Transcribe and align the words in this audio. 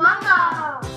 Mama. 0.00 0.89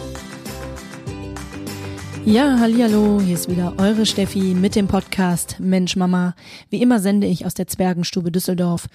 Ja, 2.25 2.57
hallo, 2.57 3.20
hier 3.20 3.33
ist 3.33 3.49
wieder 3.49 3.73
eure 3.78 4.05
Steffi 4.05 4.55
mit 4.55 4.77
dem 4.77 4.88
Podcast 4.88 5.57
Mensch 5.59 5.97
Mama. 5.97 6.36
Wie 6.70 6.81
immer 6.81 7.02
sende 7.02 7.27
ich 7.27 7.46
aus 7.46 7.54
der 7.54 7.68
Zwergenstube 7.68 8.31
Düsseldorf. 8.31 8.88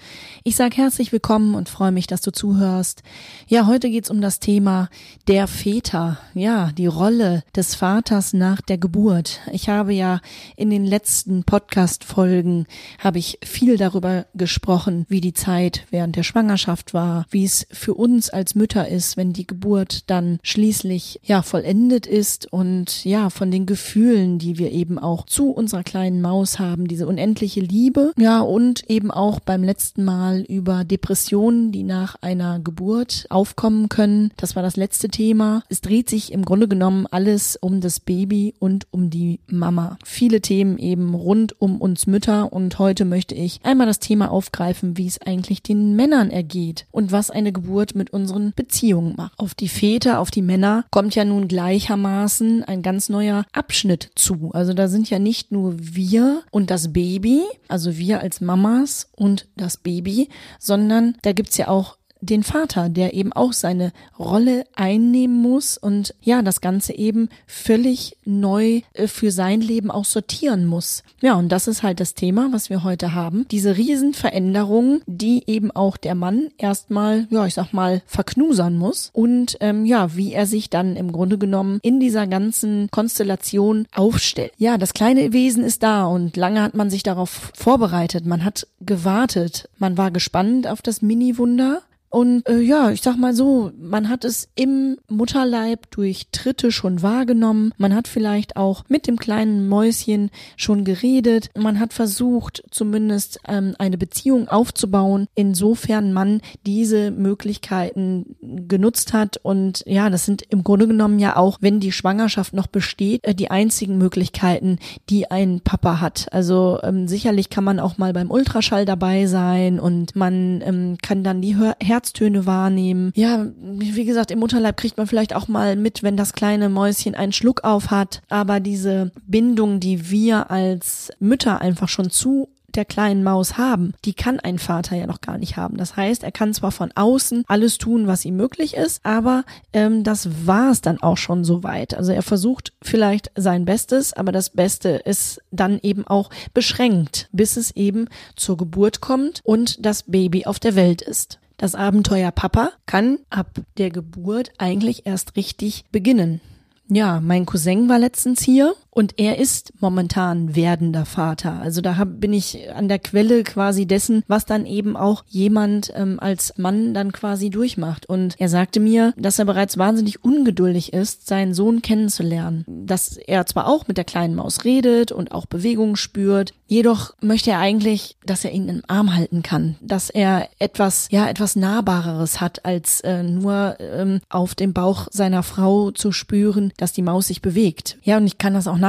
Ich 0.43 0.55
sage 0.55 0.77
herzlich 0.77 1.11
willkommen 1.11 1.53
und 1.53 1.69
freue 1.69 1.91
mich, 1.91 2.07
dass 2.07 2.21
du 2.21 2.31
zuhörst. 2.31 3.03
Ja, 3.47 3.67
heute 3.67 3.91
geht's 3.91 4.09
um 4.09 4.19
das 4.19 4.39
Thema 4.39 4.89
der 5.27 5.45
Väter. 5.45 6.17
Ja, 6.33 6.71
die 6.71 6.87
Rolle 6.87 7.43
des 7.55 7.75
Vaters 7.75 8.33
nach 8.33 8.61
der 8.61 8.79
Geburt. 8.79 9.41
Ich 9.53 9.69
habe 9.69 9.93
ja 9.93 10.21
in 10.55 10.71
den 10.71 10.85
letzten 10.85 11.43
Podcast-Folgen 11.43 12.65
habe 12.97 13.19
ich 13.19 13.37
viel 13.43 13.77
darüber 13.77 14.25
gesprochen, 14.33 15.05
wie 15.07 15.21
die 15.21 15.33
Zeit 15.33 15.85
während 15.91 16.15
der 16.15 16.23
Schwangerschaft 16.23 16.95
war, 16.95 17.27
wie 17.29 17.45
es 17.45 17.67
für 17.71 17.93
uns 17.93 18.31
als 18.31 18.55
Mütter 18.55 18.87
ist, 18.87 19.17
wenn 19.17 19.33
die 19.33 19.45
Geburt 19.45 20.09
dann 20.09 20.39
schließlich 20.41 21.19
ja 21.23 21.43
vollendet 21.43 22.07
ist 22.07 22.51
und 22.51 23.05
ja 23.05 23.18
ja, 23.19 23.29
von 23.29 23.51
den 23.51 23.65
Gefühlen, 23.65 24.39
die 24.39 24.57
wir 24.57 24.71
eben 24.71 24.97
auch 24.97 25.25
zu 25.25 25.51
unserer 25.51 25.83
kleinen 25.83 26.21
Maus 26.21 26.57
haben, 26.57 26.87
diese 26.87 27.05
unendliche 27.05 27.59
Liebe. 27.59 28.13
Ja, 28.17 28.39
und 28.39 28.89
eben 28.89 29.11
auch 29.11 29.41
beim 29.41 29.61
letzten 29.61 30.05
Mal 30.05 30.45
über 30.47 30.85
Depressionen, 30.85 31.73
die 31.73 31.83
nach 31.83 32.15
einer 32.21 32.59
Geburt 32.59 33.25
aufkommen 33.29 33.89
können. 33.89 34.31
Das 34.37 34.55
war 34.55 34.63
das 34.63 34.77
letzte 34.77 35.09
Thema. 35.09 35.63
Es 35.67 35.81
dreht 35.81 36.09
sich 36.09 36.31
im 36.31 36.45
Grunde 36.45 36.69
genommen 36.69 37.07
alles 37.11 37.57
um 37.57 37.81
das 37.81 37.99
Baby 37.99 38.53
und 38.57 38.87
um 38.91 39.09
die 39.09 39.41
Mama. 39.47 39.97
Viele 40.05 40.39
Themen 40.39 40.77
eben 40.77 41.13
rund 41.13 41.61
um 41.61 41.81
uns 41.81 42.07
Mütter 42.07 42.53
und 42.53 42.79
heute 42.79 43.03
möchte 43.03 43.35
ich 43.35 43.59
einmal 43.63 43.87
das 43.87 43.99
Thema 43.99 44.31
aufgreifen, 44.31 44.95
wie 44.95 45.07
es 45.07 45.21
eigentlich 45.21 45.61
den 45.61 45.97
Männern 45.97 46.29
ergeht 46.29 46.85
und 46.91 47.11
was 47.11 47.31
eine 47.31 47.51
Geburt 47.51 47.95
mit 47.95 48.11
unseren 48.11 48.53
Beziehungen 48.55 49.15
macht. 49.17 49.37
Auf 49.37 49.55
die 49.55 49.67
Väter, 49.67 50.19
auf 50.19 50.31
die 50.31 50.41
Männer 50.41 50.85
kommt 50.89 51.15
ja 51.15 51.25
nun 51.25 51.49
gleichermaßen 51.49 52.63
ein 52.63 52.81
ganz 52.81 53.08
neuer 53.09 53.45
Abschnitt 53.51 54.11
zu. 54.15 54.51
Also 54.53 54.73
da 54.73 54.87
sind 54.87 55.09
ja 55.09 55.19
nicht 55.19 55.51
nur 55.51 55.75
wir 55.77 56.43
und 56.51 56.71
das 56.71 56.93
Baby, 56.93 57.43
also 57.67 57.97
wir 57.97 58.21
als 58.21 58.41
Mamas 58.41 59.09
und 59.15 59.47
das 59.55 59.77
Baby, 59.77 60.29
sondern 60.59 61.15
da 61.21 61.33
gibt's 61.33 61.57
ja 61.57 61.67
auch 61.67 61.98
den 62.21 62.43
Vater, 62.43 62.89
der 62.89 63.13
eben 63.13 63.33
auch 63.33 63.53
seine 63.53 63.91
Rolle 64.17 64.65
einnehmen 64.75 65.41
muss 65.41 65.77
und 65.77 66.13
ja, 66.21 66.41
das 66.41 66.61
Ganze 66.61 66.93
eben 66.93 67.29
völlig 67.47 68.17
neu 68.25 68.81
äh, 68.93 69.07
für 69.07 69.31
sein 69.31 69.61
Leben 69.61 69.89
auch 69.91 70.05
sortieren 70.05 70.65
muss. 70.65 71.03
Ja, 71.21 71.35
und 71.35 71.49
das 71.49 71.67
ist 71.67 71.83
halt 71.83 71.99
das 71.99 72.13
Thema, 72.13 72.49
was 72.51 72.69
wir 72.69 72.83
heute 72.83 73.13
haben. 73.13 73.45
Diese 73.51 73.77
Riesenveränderungen, 73.77 75.01
die 75.05 75.43
eben 75.47 75.71
auch 75.71 75.97
der 75.97 76.15
Mann 76.15 76.49
erstmal, 76.57 77.27
ja, 77.29 77.45
ich 77.45 77.53
sag 77.53 77.73
mal, 77.73 78.01
verknusern 78.05 78.77
muss 78.77 79.09
und 79.13 79.57
ähm, 79.61 79.85
ja, 79.85 80.15
wie 80.15 80.33
er 80.33 80.45
sich 80.45 80.69
dann 80.69 80.95
im 80.95 81.11
Grunde 81.11 81.37
genommen 81.37 81.79
in 81.81 81.99
dieser 81.99 82.27
ganzen 82.27 82.89
Konstellation 82.91 83.87
aufstellt. 83.93 84.51
Ja, 84.57 84.77
das 84.77 84.93
kleine 84.93 85.31
Wesen 85.33 85.63
ist 85.63 85.83
da 85.83 86.05
und 86.05 86.35
lange 86.35 86.61
hat 86.61 86.73
man 86.73 86.89
sich 86.89 87.03
darauf 87.03 87.51
vorbereitet. 87.55 88.25
Man 88.25 88.43
hat 88.43 88.67
gewartet. 88.81 89.69
Man 89.77 89.97
war 89.97 90.11
gespannt 90.11 90.67
auf 90.67 90.81
das 90.81 91.01
Mini-Wunder 91.01 91.81
und 92.09 92.47
äh, 92.49 92.59
ja, 92.59 92.89
ich 92.89 93.01
sag 93.01 93.17
mal 93.17 93.33
so, 93.33 93.71
man 93.79 94.09
hat 94.09 94.25
es 94.25 94.49
im 94.55 94.97
Mutterleib 95.09 95.91
durch 95.91 96.27
Tritte 96.31 96.71
schon 96.71 97.03
wahrgenommen. 97.03 97.71
Man 97.77 97.93
hat 97.93 98.07
vielleicht 98.07 98.57
auch 98.57 98.83
mit 98.87 99.05
dem 99.05 99.17
kleinen 99.17 99.67
Mäuschen 99.67 100.31
schon 100.57 100.85
geredet. 100.85 101.49
Man 101.55 101.79
hat 101.79 101.93
versucht, 101.93 102.63
zumindest 102.71 103.39
ähm, 103.47 103.75
eine 103.77 103.97
Beziehung 103.97 104.47
aufzubauen, 104.47 105.27
insofern 105.35 106.11
man 106.11 106.41
diese 106.65 107.11
Möglichkeiten 107.11 108.35
genutzt 108.41 109.13
hat. 109.13 109.37
Und 109.43 109.83
ja, 109.85 110.09
das 110.09 110.25
sind 110.25 110.41
im 110.49 110.63
Grunde 110.63 110.87
genommen 110.87 111.19
ja 111.19 111.35
auch, 111.35 111.59
wenn 111.61 111.79
die 111.79 111.91
Schwangerschaft 111.91 112.53
noch 112.53 112.67
besteht, 112.67 113.23
äh, 113.23 113.35
die 113.35 113.51
einzigen 113.51 113.99
Möglichkeiten, 113.99 114.79
die 115.11 115.29
ein 115.29 115.61
Papa 115.61 116.01
hat. 116.01 116.27
Also 116.31 116.79
ähm, 116.81 117.07
sicherlich 117.07 117.51
kann 117.51 117.63
man 117.63 117.79
auch 117.79 117.99
mal 117.99 118.13
beim 118.13 118.31
Ultraschall 118.31 118.85
dabei 118.85 119.27
sein 119.27 119.79
und 119.79 120.15
man 120.15 120.61
ähm, 120.65 120.97
kann 121.03 121.23
dann 121.23 121.41
die 121.41 121.55
Hör 121.55 121.75
Herztöne 121.99 122.45
wahrnehmen. 122.45 123.11
Ja, 123.13 123.45
wie 123.61 124.05
gesagt, 124.05 124.31
im 124.31 124.39
Mutterleib 124.39 124.77
kriegt 124.77 124.97
man 124.97 125.05
vielleicht 125.05 125.35
auch 125.35 125.49
mal 125.49 125.75
mit, 125.75 126.01
wenn 126.01 126.15
das 126.15 126.31
kleine 126.31 126.69
Mäuschen 126.69 127.13
einen 127.13 127.33
Schluck 127.33 127.65
auf 127.65 127.91
hat. 127.91 128.21
Aber 128.29 128.61
diese 128.61 129.11
Bindung, 129.27 129.81
die 129.81 130.09
wir 130.09 130.49
als 130.49 131.11
Mütter 131.19 131.59
einfach 131.59 131.89
schon 131.89 132.09
zu 132.09 132.47
der 132.75 132.85
kleinen 132.85 133.21
Maus 133.21 133.57
haben, 133.57 133.93
die 134.05 134.13
kann 134.13 134.39
ein 134.39 134.59
Vater 134.59 134.95
ja 134.95 135.07
noch 135.07 135.19
gar 135.19 135.37
nicht 135.37 135.57
haben. 135.57 135.75
Das 135.75 135.97
heißt, 135.97 136.23
er 136.23 136.31
kann 136.31 136.53
zwar 136.53 136.71
von 136.71 136.91
außen 136.95 137.43
alles 137.47 137.79
tun, 137.79 138.07
was 138.07 138.23
ihm 138.23 138.37
möglich 138.37 138.75
ist, 138.75 139.01
aber 139.03 139.43
ähm, 139.73 140.05
das 140.05 140.47
war 140.47 140.71
es 140.71 140.79
dann 140.79 141.01
auch 141.01 141.17
schon 141.17 141.43
so 141.43 141.63
weit. 141.63 141.95
Also 141.95 142.13
er 142.13 142.21
versucht 142.21 142.71
vielleicht 142.81 143.31
sein 143.35 143.65
Bestes, 143.65 144.13
aber 144.13 144.31
das 144.31 144.51
Beste 144.51 144.89
ist 144.89 145.41
dann 145.51 145.79
eben 145.81 146.07
auch 146.07 146.29
beschränkt, 146.53 147.27
bis 147.33 147.57
es 147.57 147.71
eben 147.71 148.07
zur 148.37 148.55
Geburt 148.55 149.01
kommt 149.01 149.41
und 149.43 149.83
das 149.85 150.03
Baby 150.03 150.45
auf 150.45 150.59
der 150.59 150.75
Welt 150.75 151.01
ist. 151.01 151.39
Das 151.59 151.75
Abenteuer 151.75 152.31
Papa 152.31 152.71
kann 152.85 153.19
ab 153.29 153.59
der 153.77 153.89
Geburt 153.89 154.53
eigentlich 154.59 155.05
erst 155.05 155.35
richtig 155.35 155.83
beginnen. 155.91 156.39
Ja, 156.87 157.19
mein 157.19 157.45
Cousin 157.45 157.89
war 157.89 157.99
letztens 157.99 158.41
hier 158.41 158.75
und 158.99 159.17
er 159.17 159.37
ist 159.37 159.71
momentan 159.79 160.57
werdender 160.57 161.05
Vater. 161.05 161.61
Also 161.61 161.79
da 161.79 161.95
hab, 161.95 162.19
bin 162.19 162.33
ich 162.33 162.69
an 162.75 162.89
der 162.89 162.99
Quelle 162.99 163.45
quasi 163.45 163.85
dessen, 163.85 164.23
was 164.27 164.45
dann 164.45 164.65
eben 164.65 164.97
auch 164.97 165.23
jemand 165.29 165.89
ähm, 165.95 166.19
als 166.19 166.57
Mann 166.57 166.93
dann 166.93 167.13
quasi 167.13 167.49
durchmacht. 167.49 168.07
Und 168.07 168.35
er 168.39 168.49
sagte 168.49 168.81
mir, 168.81 169.13
dass 169.15 169.39
er 169.39 169.45
bereits 169.45 169.77
wahnsinnig 169.77 170.21
ungeduldig 170.25 170.91
ist, 170.91 171.27
seinen 171.27 171.53
Sohn 171.53 171.81
kennenzulernen. 171.81 172.65
Dass 172.67 173.15
er 173.15 173.45
zwar 173.45 173.69
auch 173.69 173.87
mit 173.87 173.95
der 173.95 174.03
kleinen 174.03 174.35
Maus 174.35 174.65
redet 174.65 175.13
und 175.13 175.31
auch 175.31 175.45
Bewegungen 175.45 175.95
spürt, 175.95 176.53
jedoch 176.67 177.13
möchte 177.21 177.51
er 177.51 177.59
eigentlich, 177.59 178.17
dass 178.25 178.43
er 178.43 178.51
ihn 178.51 178.67
im 178.67 178.81
Arm 178.87 179.15
halten 179.15 179.43
kann, 179.43 179.77
dass 179.79 180.09
er 180.09 180.49
etwas, 180.59 181.07
ja, 181.09 181.29
etwas 181.29 181.55
Nahbareres 181.55 182.41
hat, 182.41 182.65
als 182.65 182.99
äh, 182.99 183.23
nur 183.23 183.77
ähm, 183.79 184.19
auf 184.27 184.55
dem 184.55 184.73
Bauch 184.73 185.07
seiner 185.09 185.43
Frau 185.43 185.91
zu 185.91 186.11
spüren, 186.11 186.73
dass 186.75 186.91
die 186.91 187.01
Maus 187.01 187.27
sich 187.27 187.41
bewegt. 187.41 187.97
Ja, 188.03 188.17
und 188.17 188.27
ich 188.27 188.37
kann 188.37 188.53
das 188.53 188.67
auch 188.67 188.77
nachvollziehen. 188.77 188.88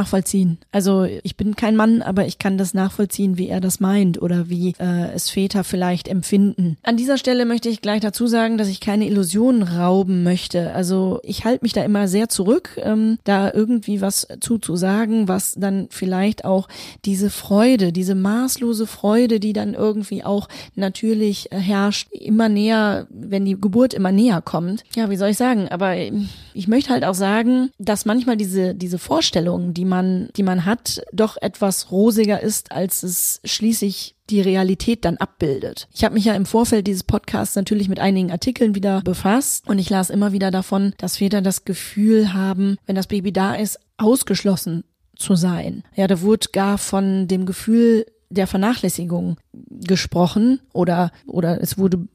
Also 0.72 1.04
ich 1.04 1.36
bin 1.36 1.56
kein 1.56 1.76
Mann, 1.76 2.02
aber 2.02 2.26
ich 2.26 2.38
kann 2.38 2.58
das 2.58 2.74
nachvollziehen, 2.74 3.38
wie 3.38 3.48
er 3.48 3.60
das 3.60 3.80
meint 3.80 4.20
oder 4.20 4.48
wie 4.48 4.74
äh, 4.78 5.12
es 5.14 5.30
Väter 5.30 5.64
vielleicht 5.64 6.08
empfinden. 6.08 6.76
An 6.82 6.96
dieser 6.96 7.18
Stelle 7.18 7.44
möchte 7.44 7.68
ich 7.68 7.80
gleich 7.80 8.00
dazu 8.00 8.26
sagen, 8.26 8.58
dass 8.58 8.68
ich 8.68 8.80
keine 8.80 9.06
Illusionen 9.06 9.62
rauben 9.62 10.22
möchte. 10.22 10.72
Also 10.74 11.20
ich 11.22 11.44
halte 11.44 11.64
mich 11.64 11.72
da 11.72 11.82
immer 11.84 12.08
sehr 12.08 12.28
zurück, 12.28 12.80
ähm, 12.82 13.18
da 13.24 13.52
irgendwie 13.52 14.00
was 14.00 14.28
zuzusagen, 14.40 15.28
was 15.28 15.54
dann 15.54 15.88
vielleicht 15.90 16.44
auch 16.44 16.68
diese 17.04 17.30
Freude, 17.30 17.92
diese 17.92 18.14
maßlose 18.14 18.86
Freude, 18.86 19.40
die 19.40 19.52
dann 19.52 19.74
irgendwie 19.74 20.24
auch 20.24 20.48
natürlich 20.74 21.48
herrscht, 21.50 22.10
immer 22.12 22.48
näher, 22.48 23.06
wenn 23.10 23.44
die 23.44 23.60
Geburt 23.60 23.94
immer 23.94 24.12
näher 24.12 24.40
kommt. 24.42 24.84
Ja, 24.94 25.10
wie 25.10 25.16
soll 25.16 25.30
ich 25.30 25.36
sagen? 25.36 25.68
Aber 25.68 25.94
ich 25.96 26.68
möchte 26.68 26.90
halt 26.90 27.04
auch 27.04 27.14
sagen, 27.14 27.70
dass 27.78 28.04
manchmal 28.04 28.36
diese, 28.36 28.74
diese 28.74 28.98
Vorstellungen, 28.98 29.74
die 29.74 29.79
man, 29.84 30.28
die 30.36 30.42
man 30.42 30.64
hat, 30.64 31.02
doch 31.12 31.36
etwas 31.40 31.90
rosiger 31.90 32.40
ist, 32.40 32.72
als 32.72 33.02
es 33.02 33.40
schließlich 33.44 34.14
die 34.30 34.40
Realität 34.40 35.04
dann 35.04 35.16
abbildet. 35.16 35.88
Ich 35.92 36.04
habe 36.04 36.14
mich 36.14 36.24
ja 36.24 36.34
im 36.34 36.46
Vorfeld 36.46 36.86
dieses 36.86 37.02
Podcasts 37.02 37.56
natürlich 37.56 37.88
mit 37.88 37.98
einigen 37.98 38.30
Artikeln 38.30 38.74
wieder 38.74 39.02
befasst 39.02 39.66
und 39.68 39.78
ich 39.78 39.90
las 39.90 40.10
immer 40.10 40.32
wieder 40.32 40.50
davon, 40.50 40.94
dass 40.98 41.16
Väter 41.16 41.42
das 41.42 41.64
Gefühl 41.64 42.32
haben, 42.32 42.76
wenn 42.86 42.96
das 42.96 43.08
Baby 43.08 43.32
da 43.32 43.54
ist, 43.54 43.78
ausgeschlossen 43.96 44.84
zu 45.16 45.34
sein. 45.34 45.84
Ja, 45.94 46.06
da 46.06 46.20
wurde 46.22 46.48
gar 46.52 46.78
von 46.78 47.28
dem 47.28 47.44
Gefühl 47.44 48.06
der 48.30 48.46
Vernachlässigung 48.46 49.36
gesprochen 49.52 50.60
oder 50.72 51.10
oder 51.26 51.60
es 51.60 51.76
wurde 51.76 52.06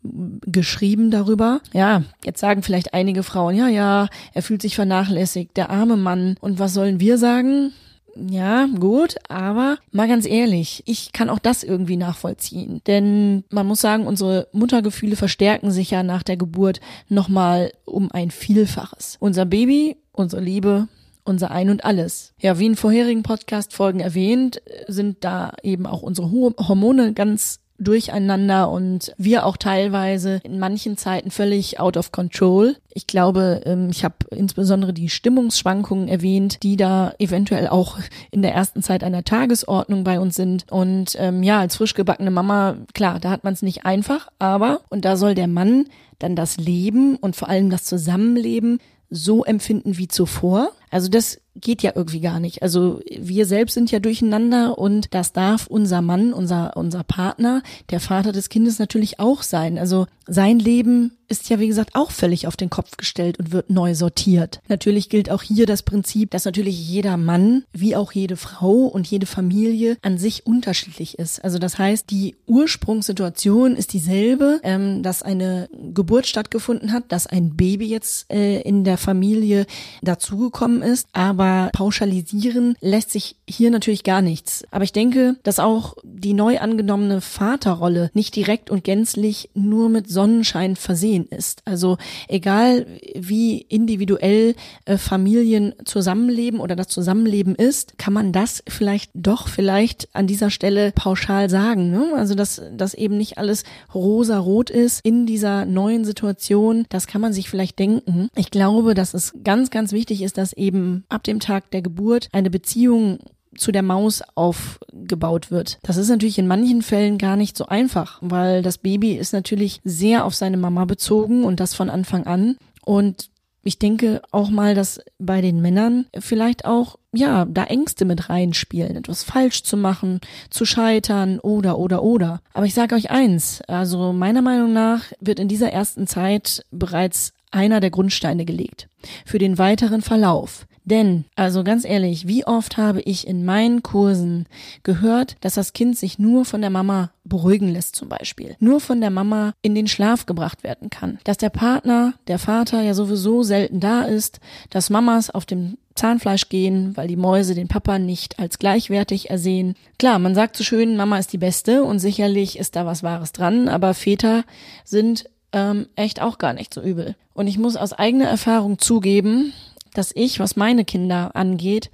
geschrieben 0.45 1.11
darüber. 1.11 1.61
Ja, 1.73 2.03
jetzt 2.23 2.39
sagen 2.39 2.63
vielleicht 2.63 2.93
einige 2.93 3.23
Frauen, 3.23 3.55
ja, 3.55 3.67
ja, 3.67 4.07
er 4.33 4.41
fühlt 4.41 4.61
sich 4.61 4.75
vernachlässigt, 4.75 5.55
der 5.57 5.69
arme 5.69 5.97
Mann. 5.97 6.37
Und 6.39 6.57
was 6.57 6.73
sollen 6.73 6.99
wir 6.99 7.17
sagen? 7.17 7.73
Ja, 8.15 8.67
gut, 8.67 9.15
aber 9.27 9.77
mal 9.91 10.07
ganz 10.07 10.25
ehrlich, 10.25 10.83
ich 10.85 11.11
kann 11.11 11.29
auch 11.29 11.39
das 11.39 11.63
irgendwie 11.63 11.97
nachvollziehen. 11.97 12.81
Denn 12.87 13.43
man 13.49 13.67
muss 13.67 13.81
sagen, 13.81 14.07
unsere 14.07 14.47
Muttergefühle 14.53 15.17
verstärken 15.17 15.69
sich 15.69 15.91
ja 15.91 16.01
nach 16.01 16.23
der 16.23 16.37
Geburt 16.37 16.79
nochmal 17.09 17.73
um 17.83 18.09
ein 18.11 18.31
Vielfaches. 18.31 19.17
Unser 19.19 19.45
Baby, 19.45 19.97
unsere 20.13 20.41
Liebe, 20.41 20.87
unser 21.25 21.51
Ein 21.51 21.69
und 21.69 21.83
Alles. 21.83 22.33
Ja, 22.39 22.57
wie 22.59 22.67
in 22.67 22.75
vorherigen 22.75 23.23
Podcast-Folgen 23.23 23.99
erwähnt, 23.99 24.61
sind 24.87 25.23
da 25.23 25.53
eben 25.63 25.85
auch 25.85 26.01
unsere 26.01 26.31
Hormone 26.31 27.13
ganz 27.13 27.59
durcheinander 27.77 28.69
und 28.69 29.13
wir 29.17 29.45
auch 29.45 29.57
teilweise 29.57 30.39
in 30.43 30.59
manchen 30.59 30.97
Zeiten 30.97 31.29
völlig 31.29 31.79
out 31.79 31.97
of 31.97 32.11
control. 32.11 32.77
Ich 32.93 33.05
glaube, 33.07 33.61
ähm, 33.65 33.89
ich 33.89 34.03
habe 34.05 34.15
insbesondere 34.31 34.93
die 34.93 35.09
Stimmungsschwankungen 35.09 36.07
erwähnt, 36.07 36.63
die 36.63 36.77
da 36.77 37.13
eventuell 37.19 37.67
auch 37.67 37.97
in 38.31 38.41
der 38.41 38.53
ersten 38.53 38.81
Zeit 38.81 39.03
einer 39.03 39.23
Tagesordnung 39.23 40.05
bei 40.05 40.19
uns 40.19 40.35
sind. 40.35 40.71
Und 40.71 41.15
ähm, 41.19 41.43
ja, 41.43 41.59
als 41.59 41.75
frisch 41.75 41.95
gebackene 41.95 42.31
Mama, 42.31 42.77
klar, 42.93 43.19
da 43.19 43.29
hat 43.29 43.43
man 43.43 43.53
es 43.53 43.61
nicht 43.61 43.85
einfach, 43.85 44.29
aber, 44.39 44.81
und 44.89 45.03
da 45.03 45.17
soll 45.17 45.35
der 45.35 45.47
Mann 45.47 45.85
dann 46.19 46.37
das 46.37 46.57
Leben 46.57 47.17
und 47.17 47.35
vor 47.35 47.49
allem 47.49 47.69
das 47.69 47.83
Zusammenleben 47.83 48.79
so 49.09 49.43
empfinden 49.43 49.97
wie 49.97 50.07
zuvor. 50.07 50.71
Also 50.89 51.09
das 51.09 51.39
geht 51.55 51.83
ja 51.83 51.93
irgendwie 51.95 52.19
gar 52.19 52.39
nicht. 52.39 52.61
Also 52.61 52.99
wir 53.09 53.45
selbst 53.45 53.73
sind 53.73 53.91
ja 53.91 53.99
durcheinander 53.99 54.77
und 54.77 55.13
das 55.13 55.31
darf 55.31 55.67
unser 55.67 56.01
Mann, 56.01 56.33
unser, 56.33 56.75
unser 56.75 57.03
Partner, 57.03 57.63
der 57.91 57.99
Vater 58.01 58.33
des 58.33 58.49
Kindes 58.49 58.77
natürlich 58.77 59.19
auch 59.19 59.41
sein. 59.41 59.77
Also 59.77 60.05
sein 60.27 60.59
Leben 60.59 61.11
ist 61.27 61.49
ja, 61.49 61.59
wie 61.59 61.67
gesagt, 61.67 61.91
auch 61.93 62.11
völlig 62.11 62.45
auf 62.47 62.55
den 62.55 62.69
Kopf 62.69 62.97
gestellt 62.97 63.39
und 63.39 63.51
wird 63.51 63.69
neu 63.69 63.95
sortiert. 63.95 64.61
Natürlich 64.67 65.09
gilt 65.09 65.31
auch 65.31 65.41
hier 65.41 65.65
das 65.65 65.83
Prinzip, 65.83 66.31
dass 66.31 66.45
natürlich 66.45 66.87
jeder 66.87 67.17
Mann, 67.17 67.63
wie 67.73 67.95
auch 67.95 68.11
jede 68.11 68.37
Frau 68.37 68.85
und 68.85 69.07
jede 69.07 69.25
Familie 69.25 69.97
an 70.01 70.17
sich 70.17 70.45
unterschiedlich 70.45 71.17
ist. 71.17 71.43
Also 71.43 71.57
das 71.57 71.79
heißt, 71.79 72.09
die 72.11 72.35
Ursprungssituation 72.45 73.75
ist 73.75 73.93
dieselbe, 73.93 74.59
ähm, 74.63 75.03
dass 75.03 75.23
eine 75.23 75.69
Geburt 75.93 76.27
stattgefunden 76.27 76.91
hat, 76.91 77.11
dass 77.11 77.27
ein 77.27 77.55
Baby 77.55 77.87
jetzt 77.87 78.31
äh, 78.31 78.61
in 78.61 78.83
der 78.83 78.97
Familie 78.97 79.65
dazugekommen 80.03 80.74
ist, 80.81 81.07
aber 81.13 81.69
pauschalisieren 81.73 82.75
lässt 82.81 83.11
sich 83.11 83.35
hier 83.47 83.71
natürlich 83.71 84.03
gar 84.03 84.21
nichts. 84.21 84.63
Aber 84.71 84.83
ich 84.83 84.93
denke, 84.93 85.35
dass 85.43 85.59
auch 85.59 85.95
die 86.03 86.33
neu 86.33 86.59
angenommene 86.59 87.21
Vaterrolle 87.21 88.09
nicht 88.13 88.35
direkt 88.35 88.69
und 88.69 88.83
gänzlich 88.83 89.49
nur 89.53 89.89
mit 89.89 90.09
Sonnenschein 90.09 90.75
versehen 90.75 91.27
ist. 91.27 91.61
Also 91.65 91.97
egal 92.27 92.85
wie 93.15 93.61
individuell 93.61 94.55
äh, 94.85 94.97
Familien 94.97 95.73
zusammenleben 95.85 96.59
oder 96.59 96.75
das 96.75 96.87
Zusammenleben 96.87 97.55
ist, 97.55 97.97
kann 97.97 98.13
man 98.13 98.31
das 98.31 98.63
vielleicht 98.67 99.11
doch 99.13 99.47
vielleicht 99.47 100.09
an 100.13 100.27
dieser 100.27 100.49
Stelle 100.49 100.91
pauschal 100.93 101.49
sagen. 101.49 101.91
Ne? 101.91 102.13
Also 102.15 102.35
dass 102.35 102.61
dass 102.75 102.93
eben 102.93 103.17
nicht 103.17 103.37
alles 103.37 103.63
rosa-rot 103.93 104.69
ist 104.69 105.01
in 105.03 105.25
dieser 105.25 105.65
neuen 105.65 106.05
Situation. 106.05 106.85
Das 106.89 107.07
kann 107.07 107.21
man 107.21 107.33
sich 107.33 107.49
vielleicht 107.49 107.79
denken. 107.79 108.29
Ich 108.35 108.51
glaube, 108.51 108.93
dass 108.93 109.13
es 109.13 109.33
ganz, 109.43 109.69
ganz 109.69 109.91
wichtig 109.91 110.21
ist, 110.21 110.37
dass 110.37 110.53
eben 110.53 110.64
ab 111.09 111.23
dem 111.23 111.39
Tag 111.39 111.71
der 111.71 111.81
Geburt 111.81 112.29
eine 112.31 112.49
Beziehung 112.49 113.19
zu 113.57 113.71
der 113.71 113.83
Maus 113.83 114.21
aufgebaut 114.35 115.51
wird. 115.51 115.79
Das 115.83 115.97
ist 115.97 116.09
natürlich 116.09 116.37
in 116.37 116.47
manchen 116.47 116.81
Fällen 116.81 117.17
gar 117.17 117.35
nicht 117.35 117.57
so 117.57 117.65
einfach, 117.67 118.19
weil 118.21 118.61
das 118.61 118.77
Baby 118.77 119.13
ist 119.13 119.33
natürlich 119.33 119.81
sehr 119.83 120.25
auf 120.25 120.35
seine 120.35 120.57
Mama 120.57 120.85
bezogen 120.85 121.43
und 121.43 121.59
das 121.59 121.73
von 121.73 121.89
Anfang 121.89 122.25
an. 122.25 122.57
Und 122.83 123.29
ich 123.67 123.79
denke 123.79 124.21
auch 124.31 124.51
mal, 124.51 124.75
dass 124.75 125.01
bei 125.17 125.41
den 125.41 125.59
Männern 125.59 126.05
vielleicht 126.19 126.65
auch, 126.65 126.99
ja, 127.11 127.45
da 127.45 127.63
Ängste 127.63 128.05
mit 128.05 128.29
reinspielen, 128.29 128.95
etwas 128.95 129.23
falsch 129.23 129.63
zu 129.63 129.75
machen, 129.75 130.19
zu 130.51 130.65
scheitern 130.65 131.39
oder, 131.39 131.79
oder, 131.79 132.03
oder. 132.03 132.41
Aber 132.53 132.67
ich 132.67 132.75
sage 132.75 132.93
euch 132.93 133.09
eins, 133.09 133.63
also 133.67 134.13
meiner 134.13 134.43
Meinung 134.43 134.71
nach 134.71 135.05
wird 135.19 135.39
in 135.39 135.47
dieser 135.47 135.71
ersten 135.71 136.05
Zeit 136.05 136.63
bereits 136.69 137.33
einer 137.55 137.79
der 137.79 137.89
Grundsteine 137.89 138.45
gelegt 138.45 138.87
für 139.25 139.39
den 139.39 139.57
weiteren 139.57 140.01
Verlauf. 140.01 140.67
Denn, 140.83 141.25
also 141.35 141.63
ganz 141.63 141.83
ehrlich, 141.83 142.27
wie 142.27 142.45
oft 142.45 142.77
habe 142.77 143.01
ich 143.01 143.27
in 143.27 143.43
meinen 143.43 143.81
Kursen 143.81 144.45
gehört, 144.83 145.35
dass 145.41 145.55
das 145.55 145.73
Kind 145.73 145.97
sich 145.97 146.19
nur 146.19 146.45
von 146.45 146.61
der 146.61 146.69
Mama 146.69 147.09
beruhigen 147.23 147.69
lässt 147.69 147.95
zum 147.95 148.07
Beispiel, 148.07 148.55
nur 148.59 148.79
von 148.79 149.01
der 149.01 149.09
Mama 149.09 149.53
in 149.63 149.73
den 149.73 149.87
Schlaf 149.87 150.27
gebracht 150.27 150.63
werden 150.63 150.91
kann, 150.91 151.17
dass 151.23 151.37
der 151.37 151.49
Partner, 151.49 152.13
der 152.27 152.37
Vater 152.37 152.83
ja 152.83 152.93
sowieso 152.93 153.41
selten 153.41 153.79
da 153.79 154.03
ist, 154.03 154.39
dass 154.69 154.91
Mamas 154.91 155.31
auf 155.31 155.47
dem 155.47 155.77
Zahnfleisch 155.95 156.49
gehen, 156.49 156.95
weil 156.95 157.07
die 157.07 157.15
Mäuse 157.15 157.55
den 157.55 157.69
Papa 157.69 157.97
nicht 157.97 158.37
als 158.37 158.59
gleichwertig 158.59 159.29
ersehen. 159.31 159.75
Klar, 159.97 160.19
man 160.19 160.35
sagt 160.35 160.57
so 160.57 160.63
schön, 160.63 160.97
Mama 160.97 161.17
ist 161.17 161.33
die 161.33 161.37
Beste 161.37 161.83
und 161.83 161.99
sicherlich 161.99 162.59
ist 162.59 162.75
da 162.75 162.85
was 162.85 163.01
Wahres 163.01 163.31
dran, 163.31 163.69
aber 163.69 163.93
Väter 163.93 164.43
sind 164.83 165.25
ähm, 165.55 165.87
echt 165.95 166.21
auch 166.21 166.37
gar 166.37 166.53
nicht 166.53 166.73
so 166.73 166.81
übel. 166.81 167.15
Und 167.33 167.47
ich 167.47 167.57
muss 167.57 167.77
aus 167.77 167.93
eigener 167.93 168.27
Erfahrung 168.27 168.77
zugeben, 168.77 169.53
dass 169.93 170.11
ich, 170.13 170.39
was 170.39 170.57
meine 170.57 170.83
Kinder 170.83 171.31
angeht, 171.33 171.89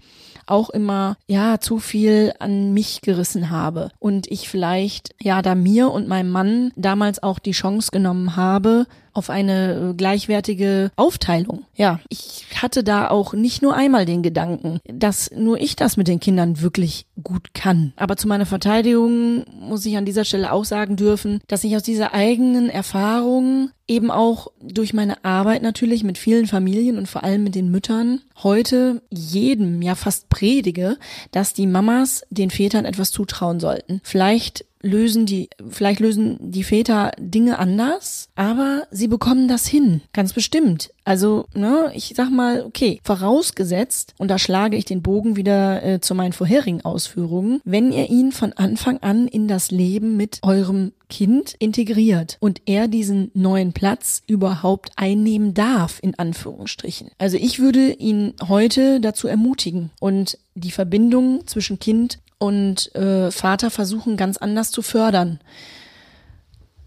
auch 0.47 0.71
immer 0.71 1.15
ja 1.27 1.59
zu 1.59 1.77
viel 1.77 2.33
an 2.39 2.73
mich 2.73 3.01
gerissen 3.01 3.51
habe 3.51 3.91
und 3.99 4.29
ich 4.29 4.49
vielleicht 4.49 5.13
ja 5.21 5.43
da 5.43 5.53
mir 5.53 5.91
und 5.91 6.07
meinem 6.07 6.31
Mann 6.31 6.71
damals 6.75 7.21
auch 7.21 7.37
die 7.37 7.51
Chance 7.51 7.91
genommen 7.91 8.35
habe, 8.35 8.87
auf 9.13 9.29
eine 9.29 9.91
äh, 9.91 9.93
gleichwertige 9.93 10.91
Aufteilung. 10.95 11.65
Ja, 11.75 11.99
ich 12.09 12.45
hatte 12.61 12.83
da 12.83 13.09
auch 13.09 13.33
nicht 13.33 13.61
nur 13.61 13.75
einmal 13.75 14.05
den 14.05 14.23
Gedanken, 14.23 14.79
dass 14.85 15.31
nur 15.31 15.59
ich 15.59 15.75
das 15.75 15.97
mit 15.97 16.07
den 16.07 16.19
Kindern 16.19 16.61
wirklich 16.61 17.05
gut 17.23 17.53
kann. 17.53 17.93
Aber 17.95 18.17
zu 18.17 18.27
meiner 18.27 18.45
Verteidigung 18.45 19.45
muss 19.59 19.85
ich 19.85 19.97
an 19.97 20.05
dieser 20.05 20.25
Stelle 20.25 20.51
auch 20.51 20.65
sagen 20.65 20.95
dürfen, 20.95 21.41
dass 21.47 21.63
ich 21.63 21.75
aus 21.75 21.83
dieser 21.83 22.13
eigenen 22.13 22.69
Erfahrung 22.69 23.71
eben 23.87 24.09
auch 24.09 24.47
durch 24.61 24.93
meine 24.93 25.23
Arbeit 25.25 25.63
natürlich 25.63 26.03
mit 26.03 26.17
vielen 26.17 26.47
Familien 26.47 26.97
und 26.97 27.07
vor 27.07 27.23
allem 27.23 27.43
mit 27.43 27.55
den 27.55 27.69
Müttern 27.71 28.21
heute 28.41 29.01
jedem 29.09 29.81
ja 29.81 29.95
fast 29.95 30.29
predige, 30.29 30.97
dass 31.31 31.53
die 31.53 31.67
Mamas 31.67 32.23
den 32.29 32.51
Vätern 32.51 32.85
etwas 32.85 33.11
zutrauen 33.11 33.59
sollten. 33.59 33.99
Vielleicht 34.03 34.65
lösen 34.81 35.25
die, 35.25 35.49
vielleicht 35.69 35.99
lösen 35.99 36.37
die 36.39 36.63
Väter 36.63 37.11
Dinge 37.19 37.59
anders, 37.59 38.29
aber 38.35 38.83
sie 38.91 39.07
bekommen 39.07 39.47
das 39.47 39.67
hin, 39.67 40.01
ganz 40.13 40.33
bestimmt. 40.33 40.91
Also, 41.03 41.45
ne, 41.53 41.91
ich 41.95 42.13
sag 42.15 42.29
mal, 42.29 42.63
okay, 42.63 42.99
vorausgesetzt, 43.03 44.13
und 44.17 44.29
da 44.29 44.37
schlage 44.37 44.77
ich 44.77 44.85
den 44.85 45.01
Bogen 45.01 45.35
wieder 45.35 45.83
äh, 45.83 45.99
zu 45.99 46.13
meinen 46.13 46.33
vorherigen 46.33 46.81
Ausführungen, 46.81 47.59
wenn 47.63 47.91
ihr 47.91 48.09
ihn 48.09 48.31
von 48.31 48.53
Anfang 48.53 48.99
an 48.99 49.27
in 49.27 49.47
das 49.47 49.71
Leben 49.71 50.15
mit 50.15 50.39
eurem 50.43 50.91
Kind 51.09 51.55
integriert 51.59 52.37
und 52.39 52.61
er 52.65 52.87
diesen 52.87 53.31
neuen 53.33 53.73
Platz 53.73 54.21
überhaupt 54.27 54.91
einnehmen 54.95 55.53
darf, 55.53 55.99
in 56.01 56.17
Anführungsstrichen. 56.17 57.09
Also 57.17 57.37
ich 57.37 57.59
würde 57.59 57.91
ihn 57.93 58.33
heute 58.47 59.01
dazu 59.01 59.27
ermutigen 59.27 59.91
und 59.99 60.37
die 60.55 60.71
Verbindung 60.71 61.45
zwischen 61.47 61.79
Kind 61.79 62.19
und 62.41 62.93
äh, 62.95 63.29
Vater 63.29 63.69
versuchen 63.69 64.17
ganz 64.17 64.37
anders 64.37 64.71
zu 64.71 64.81
fördern. 64.81 65.39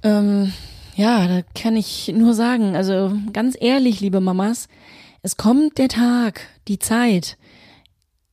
Ähm, 0.03 0.53
ja, 0.97 1.29
da 1.29 1.43
kann 1.55 1.77
ich 1.77 2.09
nur 2.13 2.35
sagen, 2.35 2.75
also 2.75 3.17
ganz 3.33 3.57
ehrlich, 3.61 4.01
liebe 4.01 4.19
Mamas, 4.19 4.67
es 5.23 5.37
kommt 5.37 5.79
der 5.79 5.87
Tag, 5.87 6.41
die 6.67 6.81
Zeit, 6.81 7.39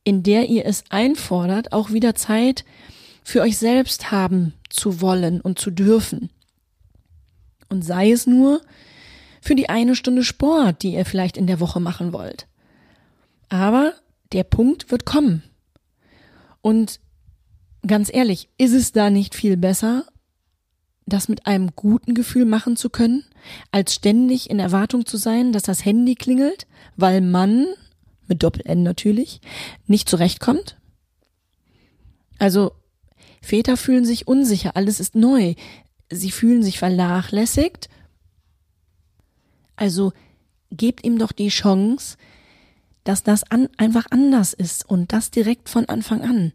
in 0.02 0.24
der 0.24 0.48
ihr 0.48 0.66
es 0.66 0.82
einfordert, 0.90 1.72
auch 1.72 1.92
wieder 1.92 2.16
Zeit 2.16 2.64
für 3.22 3.42
euch 3.42 3.56
selbst 3.56 4.10
haben 4.10 4.54
zu 4.68 5.00
wollen 5.00 5.40
und 5.40 5.60
zu 5.60 5.70
dürfen. 5.70 6.28
Und 7.68 7.84
sei 7.84 8.10
es 8.10 8.26
nur 8.26 8.62
für 9.40 9.54
die 9.54 9.68
eine 9.68 9.94
Stunde 9.94 10.24
Sport, 10.24 10.82
die 10.82 10.94
ihr 10.94 11.04
vielleicht 11.04 11.36
in 11.36 11.46
der 11.46 11.60
Woche 11.60 11.78
machen 11.78 12.12
wollt. 12.12 12.48
Aber 13.48 13.92
der 14.32 14.42
Punkt 14.42 14.90
wird 14.90 15.06
kommen. 15.06 15.44
Und 16.62 16.98
ganz 17.86 18.10
ehrlich, 18.12 18.48
ist 18.58 18.72
es 18.72 18.92
da 18.92 19.10
nicht 19.10 19.34
viel 19.34 19.56
besser, 19.56 20.06
das 21.06 21.28
mit 21.28 21.46
einem 21.46 21.70
guten 21.74 22.14
Gefühl 22.14 22.44
machen 22.44 22.76
zu 22.76 22.90
können, 22.90 23.24
als 23.70 23.94
ständig 23.94 24.50
in 24.50 24.58
Erwartung 24.58 25.04
zu 25.04 25.16
sein, 25.16 25.52
dass 25.52 25.64
das 25.64 25.84
Handy 25.84 26.14
klingelt, 26.14 26.66
weil 26.96 27.20
man, 27.20 27.66
mit 28.28 28.42
Doppel-N 28.42 28.82
natürlich, 28.82 29.40
nicht 29.86 30.08
zurechtkommt? 30.08 30.78
Also, 32.38 32.72
Väter 33.40 33.76
fühlen 33.76 34.04
sich 34.04 34.28
unsicher, 34.28 34.76
alles 34.76 35.00
ist 35.00 35.16
neu, 35.16 35.54
sie 36.10 36.30
fühlen 36.30 36.62
sich 36.62 36.78
vernachlässigt. 36.78 37.88
Also, 39.74 40.12
gebt 40.70 41.04
ihm 41.04 41.18
doch 41.18 41.32
die 41.32 41.48
Chance, 41.48 42.16
dass 43.04 43.24
das 43.24 43.42
an, 43.50 43.68
einfach 43.76 44.06
anders 44.10 44.52
ist 44.52 44.88
und 44.88 45.12
das 45.12 45.32
direkt 45.32 45.68
von 45.68 45.86
Anfang 45.86 46.22
an. 46.22 46.52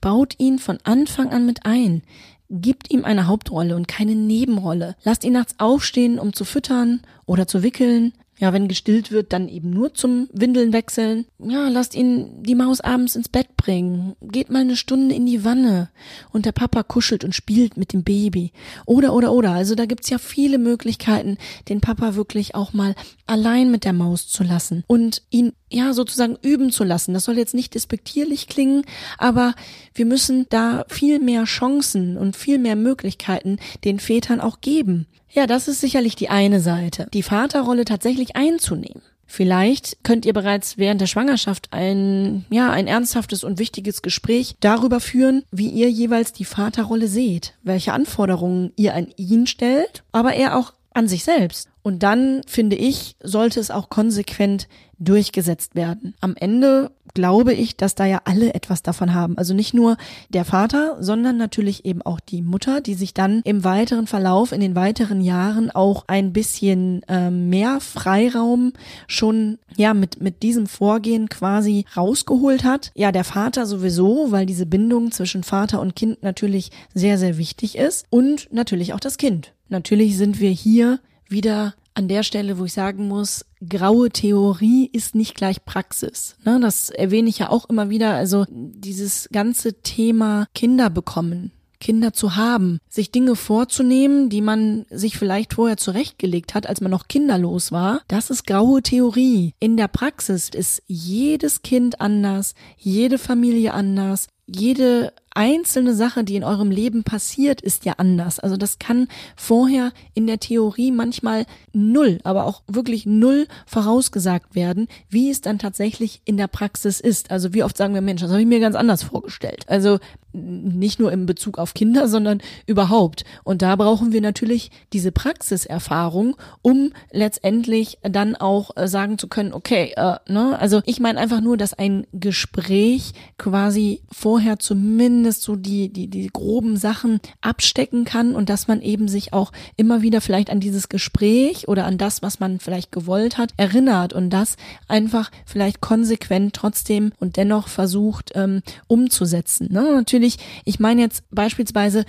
Baut 0.00 0.34
ihn 0.38 0.58
von 0.58 0.78
Anfang 0.84 1.30
an 1.30 1.46
mit 1.46 1.64
ein. 1.64 2.02
Gibt 2.48 2.90
ihm 2.90 3.04
eine 3.04 3.26
Hauptrolle 3.26 3.74
und 3.74 3.88
keine 3.88 4.14
Nebenrolle. 4.14 4.96
Lasst 5.02 5.24
ihn 5.24 5.32
nachts 5.32 5.56
aufstehen, 5.58 6.18
um 6.18 6.32
zu 6.32 6.44
füttern 6.44 7.02
oder 7.24 7.48
zu 7.48 7.62
wickeln. 7.62 8.12
Ja, 8.38 8.52
wenn 8.52 8.68
gestillt 8.68 9.10
wird, 9.12 9.32
dann 9.32 9.48
eben 9.48 9.70
nur 9.70 9.94
zum 9.94 10.28
Windeln 10.30 10.74
wechseln. 10.74 11.24
Ja, 11.38 11.68
lasst 11.68 11.94
ihn 11.94 12.42
die 12.42 12.54
Maus 12.54 12.82
abends 12.82 13.16
ins 13.16 13.30
Bett 13.30 13.56
bringen. 13.56 14.14
Geht 14.20 14.50
mal 14.50 14.60
eine 14.60 14.76
Stunde 14.76 15.14
in 15.14 15.24
die 15.24 15.42
Wanne 15.42 15.88
und 16.32 16.44
der 16.44 16.52
Papa 16.52 16.82
kuschelt 16.82 17.24
und 17.24 17.34
spielt 17.34 17.78
mit 17.78 17.94
dem 17.94 18.04
Baby. 18.04 18.52
Oder, 18.84 19.14
oder, 19.14 19.32
oder. 19.32 19.52
Also 19.52 19.74
da 19.74 19.86
gibt's 19.86 20.10
ja 20.10 20.18
viele 20.18 20.58
Möglichkeiten, 20.58 21.38
den 21.70 21.80
Papa 21.80 22.14
wirklich 22.14 22.54
auch 22.54 22.74
mal 22.74 22.94
allein 23.26 23.70
mit 23.70 23.84
der 23.84 23.94
Maus 23.94 24.28
zu 24.28 24.44
lassen 24.44 24.84
und 24.86 25.22
ihn 25.30 25.52
ja 25.70 25.94
sozusagen 25.94 26.36
üben 26.42 26.70
zu 26.70 26.84
lassen. 26.84 27.14
Das 27.14 27.24
soll 27.24 27.38
jetzt 27.38 27.54
nicht 27.54 27.74
despektierlich 27.74 28.48
klingen, 28.48 28.84
aber 29.16 29.54
wir 29.94 30.04
müssen 30.04 30.44
da 30.50 30.84
viel 30.88 31.20
mehr 31.20 31.44
Chancen 31.44 32.18
und 32.18 32.36
viel 32.36 32.58
mehr 32.58 32.76
Möglichkeiten 32.76 33.58
den 33.84 33.98
Vätern 33.98 34.40
auch 34.40 34.60
geben. 34.60 35.06
Ja, 35.36 35.46
das 35.46 35.68
ist 35.68 35.82
sicherlich 35.82 36.16
die 36.16 36.30
eine 36.30 36.60
Seite, 36.60 37.08
die 37.12 37.22
Vaterrolle 37.22 37.84
tatsächlich 37.84 38.36
einzunehmen. 38.36 39.02
Vielleicht 39.26 40.02
könnt 40.02 40.24
ihr 40.24 40.32
bereits 40.32 40.78
während 40.78 41.02
der 41.02 41.06
Schwangerschaft 41.06 41.68
ein, 41.72 42.46
ja, 42.48 42.70
ein 42.70 42.86
ernsthaftes 42.86 43.44
und 43.44 43.58
wichtiges 43.58 44.00
Gespräch 44.00 44.56
darüber 44.60 44.98
führen, 44.98 45.42
wie 45.50 45.68
ihr 45.68 45.90
jeweils 45.90 46.32
die 46.32 46.46
Vaterrolle 46.46 47.06
seht, 47.06 47.52
welche 47.62 47.92
Anforderungen 47.92 48.72
ihr 48.76 48.94
an 48.94 49.08
ihn 49.18 49.46
stellt, 49.46 50.04
aber 50.10 50.32
er 50.32 50.56
auch 50.56 50.72
an 50.94 51.06
sich 51.06 51.22
selbst 51.22 51.68
Und 51.86 52.02
dann, 52.02 52.40
finde 52.48 52.74
ich, 52.74 53.14
sollte 53.22 53.60
es 53.60 53.70
auch 53.70 53.90
konsequent 53.90 54.66
durchgesetzt 54.98 55.76
werden. 55.76 56.16
Am 56.20 56.34
Ende 56.34 56.90
glaube 57.14 57.54
ich, 57.54 57.76
dass 57.76 57.94
da 57.94 58.04
ja 58.04 58.22
alle 58.24 58.54
etwas 58.54 58.82
davon 58.82 59.14
haben. 59.14 59.38
Also 59.38 59.54
nicht 59.54 59.72
nur 59.72 59.96
der 60.28 60.44
Vater, 60.44 60.96
sondern 60.98 61.36
natürlich 61.36 61.84
eben 61.84 62.02
auch 62.02 62.18
die 62.18 62.42
Mutter, 62.42 62.80
die 62.80 62.94
sich 62.94 63.14
dann 63.14 63.40
im 63.44 63.62
weiteren 63.62 64.08
Verlauf, 64.08 64.50
in 64.50 64.58
den 64.58 64.74
weiteren 64.74 65.20
Jahren 65.20 65.70
auch 65.70 66.02
ein 66.08 66.32
bisschen 66.32 67.04
äh, 67.04 67.30
mehr 67.30 67.78
Freiraum 67.80 68.72
schon 69.06 69.60
ja 69.76 69.94
mit, 69.94 70.20
mit 70.20 70.42
diesem 70.42 70.66
Vorgehen 70.66 71.28
quasi 71.28 71.84
rausgeholt 71.96 72.64
hat. 72.64 72.90
Ja, 72.96 73.12
der 73.12 73.22
Vater 73.22 73.64
sowieso, 73.64 74.32
weil 74.32 74.44
diese 74.44 74.66
Bindung 74.66 75.12
zwischen 75.12 75.44
Vater 75.44 75.80
und 75.80 75.94
Kind 75.94 76.24
natürlich 76.24 76.72
sehr, 76.94 77.16
sehr 77.16 77.38
wichtig 77.38 77.78
ist. 77.78 78.06
Und 78.10 78.52
natürlich 78.52 78.92
auch 78.92 78.98
das 78.98 79.18
Kind. 79.18 79.52
Natürlich 79.68 80.16
sind 80.16 80.40
wir 80.40 80.50
hier 80.50 80.98
wieder 81.28 81.74
an 81.94 82.08
der 82.08 82.22
Stelle, 82.22 82.58
wo 82.58 82.66
ich 82.66 82.74
sagen 82.74 83.08
muss, 83.08 83.46
graue 83.66 84.10
Theorie 84.10 84.88
ist 84.92 85.14
nicht 85.14 85.34
gleich 85.34 85.64
Praxis. 85.64 86.36
Ne, 86.44 86.60
das 86.60 86.90
erwähne 86.90 87.28
ich 87.28 87.38
ja 87.38 87.48
auch 87.48 87.68
immer 87.70 87.88
wieder. 87.88 88.14
Also 88.14 88.44
dieses 88.50 89.28
ganze 89.32 89.80
Thema 89.80 90.46
Kinder 90.54 90.90
bekommen, 90.90 91.52
Kinder 91.80 92.12
zu 92.12 92.36
haben, 92.36 92.80
sich 92.88 93.12
Dinge 93.12 93.34
vorzunehmen, 93.34 94.28
die 94.28 94.42
man 94.42 94.84
sich 94.90 95.16
vielleicht 95.16 95.54
vorher 95.54 95.78
zurechtgelegt 95.78 96.54
hat, 96.54 96.66
als 96.66 96.80
man 96.82 96.90
noch 96.90 97.08
kinderlos 97.08 97.72
war, 97.72 98.02
das 98.08 98.28
ist 98.28 98.46
graue 98.46 98.82
Theorie. 98.82 99.54
In 99.58 99.78
der 99.78 99.88
Praxis 99.88 100.50
ist 100.50 100.82
jedes 100.86 101.62
Kind 101.62 102.00
anders, 102.00 102.54
jede 102.76 103.18
Familie 103.18 103.72
anders, 103.72 104.28
jede 104.46 105.12
einzelne 105.36 105.94
Sache, 105.94 106.24
die 106.24 106.36
in 106.36 106.44
eurem 106.44 106.70
Leben 106.70 107.04
passiert, 107.04 107.60
ist 107.60 107.84
ja 107.84 107.94
anders. 107.98 108.38
Also 108.40 108.56
das 108.56 108.78
kann 108.78 109.06
vorher 109.36 109.92
in 110.14 110.26
der 110.26 110.40
Theorie 110.40 110.90
manchmal 110.90 111.44
null, 111.72 112.20
aber 112.24 112.46
auch 112.46 112.62
wirklich 112.66 113.04
null 113.04 113.46
vorausgesagt 113.66 114.54
werden, 114.54 114.88
wie 115.10 115.30
es 115.30 115.42
dann 115.42 115.58
tatsächlich 115.58 116.22
in 116.24 116.38
der 116.38 116.48
Praxis 116.48 117.00
ist. 117.00 117.30
Also 117.30 117.52
wie 117.52 117.62
oft 117.62 117.76
sagen 117.76 117.94
wir, 117.94 118.00
Mensch, 118.00 118.22
das 118.22 118.30
habe 118.30 118.40
ich 118.40 118.46
mir 118.46 118.60
ganz 118.60 118.76
anders 118.76 119.02
vorgestellt. 119.02 119.64
Also 119.68 119.98
nicht 120.32 121.00
nur 121.00 121.12
im 121.12 121.26
Bezug 121.26 121.58
auf 121.58 121.74
Kinder, 121.74 122.08
sondern 122.08 122.40
überhaupt. 122.66 123.24
Und 123.44 123.62
da 123.62 123.76
brauchen 123.76 124.12
wir 124.12 124.20
natürlich 124.20 124.70
diese 124.92 125.12
Praxiserfahrung, 125.12 126.36
um 126.62 126.92
letztendlich 127.10 127.98
dann 128.02 128.36
auch 128.36 128.76
äh, 128.76 128.86
sagen 128.88 129.18
zu 129.18 129.28
können, 129.28 129.52
okay, 129.52 129.92
äh, 129.96 130.16
ne, 130.28 130.58
also 130.58 130.82
ich 130.84 131.00
meine 131.00 131.18
einfach 131.18 131.40
nur, 131.40 131.56
dass 131.56 131.74
ein 131.74 132.06
Gespräch 132.12 133.12
quasi 133.38 134.02
vorher 134.12 134.58
zumindest 134.58 135.25
so 135.32 135.56
die, 135.56 135.88
die, 135.92 136.08
die 136.08 136.28
groben 136.28 136.76
Sachen 136.76 137.20
abstecken 137.40 138.04
kann 138.04 138.34
und 138.34 138.48
dass 138.48 138.68
man 138.68 138.82
eben 138.82 139.08
sich 139.08 139.32
auch 139.32 139.52
immer 139.76 140.02
wieder 140.02 140.20
vielleicht 140.20 140.50
an 140.50 140.60
dieses 140.60 140.88
Gespräch 140.88 141.68
oder 141.68 141.84
an 141.84 141.98
das, 141.98 142.22
was 142.22 142.40
man 142.40 142.60
vielleicht 142.60 142.92
gewollt 142.92 143.38
hat, 143.38 143.52
erinnert 143.56 144.12
und 144.12 144.30
das 144.30 144.56
einfach 144.88 145.30
vielleicht 145.44 145.80
konsequent 145.80 146.54
trotzdem 146.54 147.12
und 147.18 147.36
dennoch 147.36 147.68
versucht 147.68 148.32
ähm, 148.34 148.62
umzusetzen. 148.86 149.68
Ne? 149.72 149.82
Natürlich, 149.94 150.38
ich 150.64 150.80
meine 150.80 151.02
jetzt 151.02 151.24
beispielsweise, 151.30 152.04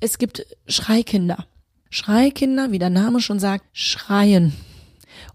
es 0.00 0.18
gibt 0.18 0.46
Schreikinder. 0.66 1.46
Schreikinder, 1.90 2.70
wie 2.70 2.78
der 2.78 2.90
Name 2.90 3.20
schon 3.20 3.38
sagt, 3.38 3.64
schreien. 3.72 4.52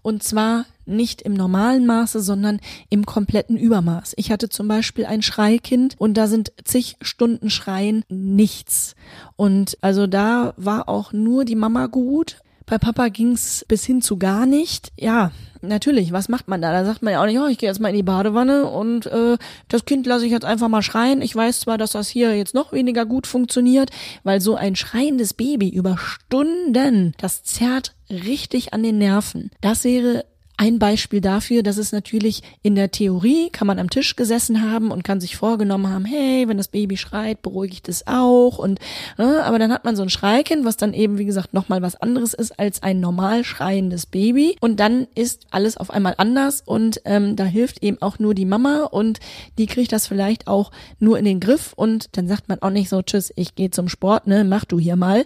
Und 0.02 0.22
zwar 0.22 0.66
nicht 0.86 1.22
im 1.22 1.34
normalen 1.34 1.86
Maße, 1.86 2.20
sondern 2.20 2.60
im 2.90 3.06
kompletten 3.06 3.56
Übermaß. 3.56 4.14
Ich 4.16 4.30
hatte 4.30 4.48
zum 4.48 4.68
Beispiel 4.68 5.06
ein 5.06 5.22
Schreikind 5.22 5.94
und 5.98 6.14
da 6.14 6.26
sind 6.26 6.52
zig 6.64 6.96
Stunden 7.00 7.50
Schreien 7.50 8.04
nichts. 8.08 8.94
Und 9.36 9.78
also 9.80 10.06
da 10.06 10.54
war 10.56 10.88
auch 10.88 11.12
nur 11.12 11.44
die 11.44 11.56
Mama 11.56 11.86
gut. 11.86 12.38
Bei 12.66 12.78
Papa 12.78 13.08
ging's 13.08 13.64
bis 13.68 13.84
hin 13.84 14.00
zu 14.00 14.16
gar 14.16 14.46
nicht. 14.46 14.92
Ja, 14.98 15.32
natürlich, 15.60 16.12
was 16.12 16.28
macht 16.28 16.48
man 16.48 16.62
da? 16.62 16.72
Da 16.72 16.84
sagt 16.84 17.02
man 17.02 17.12
ja 17.12 17.22
auch 17.22 17.26
nicht, 17.26 17.38
oh, 17.38 17.46
ich 17.46 17.58
gehe 17.58 17.68
jetzt 17.68 17.80
mal 17.80 17.90
in 17.90 17.96
die 17.96 18.02
Badewanne 18.02 18.66
und 18.66 19.06
äh, 19.06 19.36
das 19.68 19.84
Kind 19.84 20.06
lasse 20.06 20.24
ich 20.24 20.32
jetzt 20.32 20.44
einfach 20.44 20.68
mal 20.68 20.82
schreien. 20.82 21.20
Ich 21.20 21.34
weiß 21.34 21.60
zwar, 21.60 21.78
dass 21.78 21.92
das 21.92 22.08
hier 22.08 22.36
jetzt 22.36 22.54
noch 22.54 22.72
weniger 22.72 23.04
gut 23.04 23.26
funktioniert, 23.26 23.90
weil 24.22 24.40
so 24.40 24.54
ein 24.54 24.76
schreiendes 24.76 25.34
Baby 25.34 25.68
über 25.68 25.98
Stunden, 25.98 27.12
das 27.18 27.42
zerrt 27.42 27.94
richtig 28.10 28.72
an 28.72 28.82
den 28.82 28.98
Nerven. 28.98 29.50
Das 29.60 29.84
wäre 29.84 30.24
ein 30.56 30.78
Beispiel 30.78 31.20
dafür, 31.20 31.64
dass 31.64 31.78
es 31.78 31.90
natürlich 31.90 32.42
in 32.62 32.76
der 32.76 32.92
Theorie 32.92 33.50
kann 33.50 33.66
man 33.66 33.80
am 33.80 33.90
Tisch 33.90 34.14
gesessen 34.14 34.62
haben 34.62 34.92
und 34.92 35.02
kann 35.02 35.20
sich 35.20 35.36
vorgenommen 35.36 35.88
haben, 35.88 36.04
hey, 36.04 36.46
wenn 36.46 36.58
das 36.58 36.68
Baby 36.68 36.96
schreit, 36.96 37.42
beruhige 37.42 37.74
ich 37.74 37.82
das 37.82 38.06
auch 38.06 38.58
und 38.58 38.78
ne, 39.18 39.42
aber 39.44 39.58
dann 39.58 39.72
hat 39.72 39.84
man 39.84 39.96
so 39.96 40.02
ein 40.02 40.10
Schreikind, 40.10 40.64
was 40.64 40.76
dann 40.76 40.94
eben 40.94 41.18
wie 41.18 41.24
gesagt 41.24 41.54
nochmal 41.54 41.82
was 41.82 41.96
anderes 41.96 42.34
ist 42.34 42.56
als 42.58 42.84
ein 42.84 43.00
normal 43.00 43.42
schreiendes 43.42 44.06
Baby 44.06 44.56
und 44.60 44.78
dann 44.78 45.08
ist 45.16 45.46
alles 45.50 45.76
auf 45.76 45.90
einmal 45.90 46.14
anders 46.18 46.62
und 46.64 47.00
ähm, 47.04 47.34
da 47.34 47.44
hilft 47.44 47.82
eben 47.82 48.00
auch 48.00 48.20
nur 48.20 48.34
die 48.34 48.46
Mama 48.46 48.84
und 48.84 49.18
die 49.58 49.66
kriegt 49.66 49.90
das 49.90 50.06
vielleicht 50.06 50.46
auch 50.46 50.70
nur 51.00 51.18
in 51.18 51.24
den 51.24 51.40
Griff 51.40 51.72
und 51.74 52.16
dann 52.16 52.28
sagt 52.28 52.48
man 52.48 52.62
auch 52.62 52.70
nicht 52.70 52.88
so, 52.88 53.02
tschüss, 53.02 53.32
ich 53.34 53.56
gehe 53.56 53.70
zum 53.70 53.88
Sport, 53.88 54.28
ne, 54.28 54.44
mach 54.44 54.64
du 54.64 54.78
hier 54.78 54.96
mal. 54.96 55.24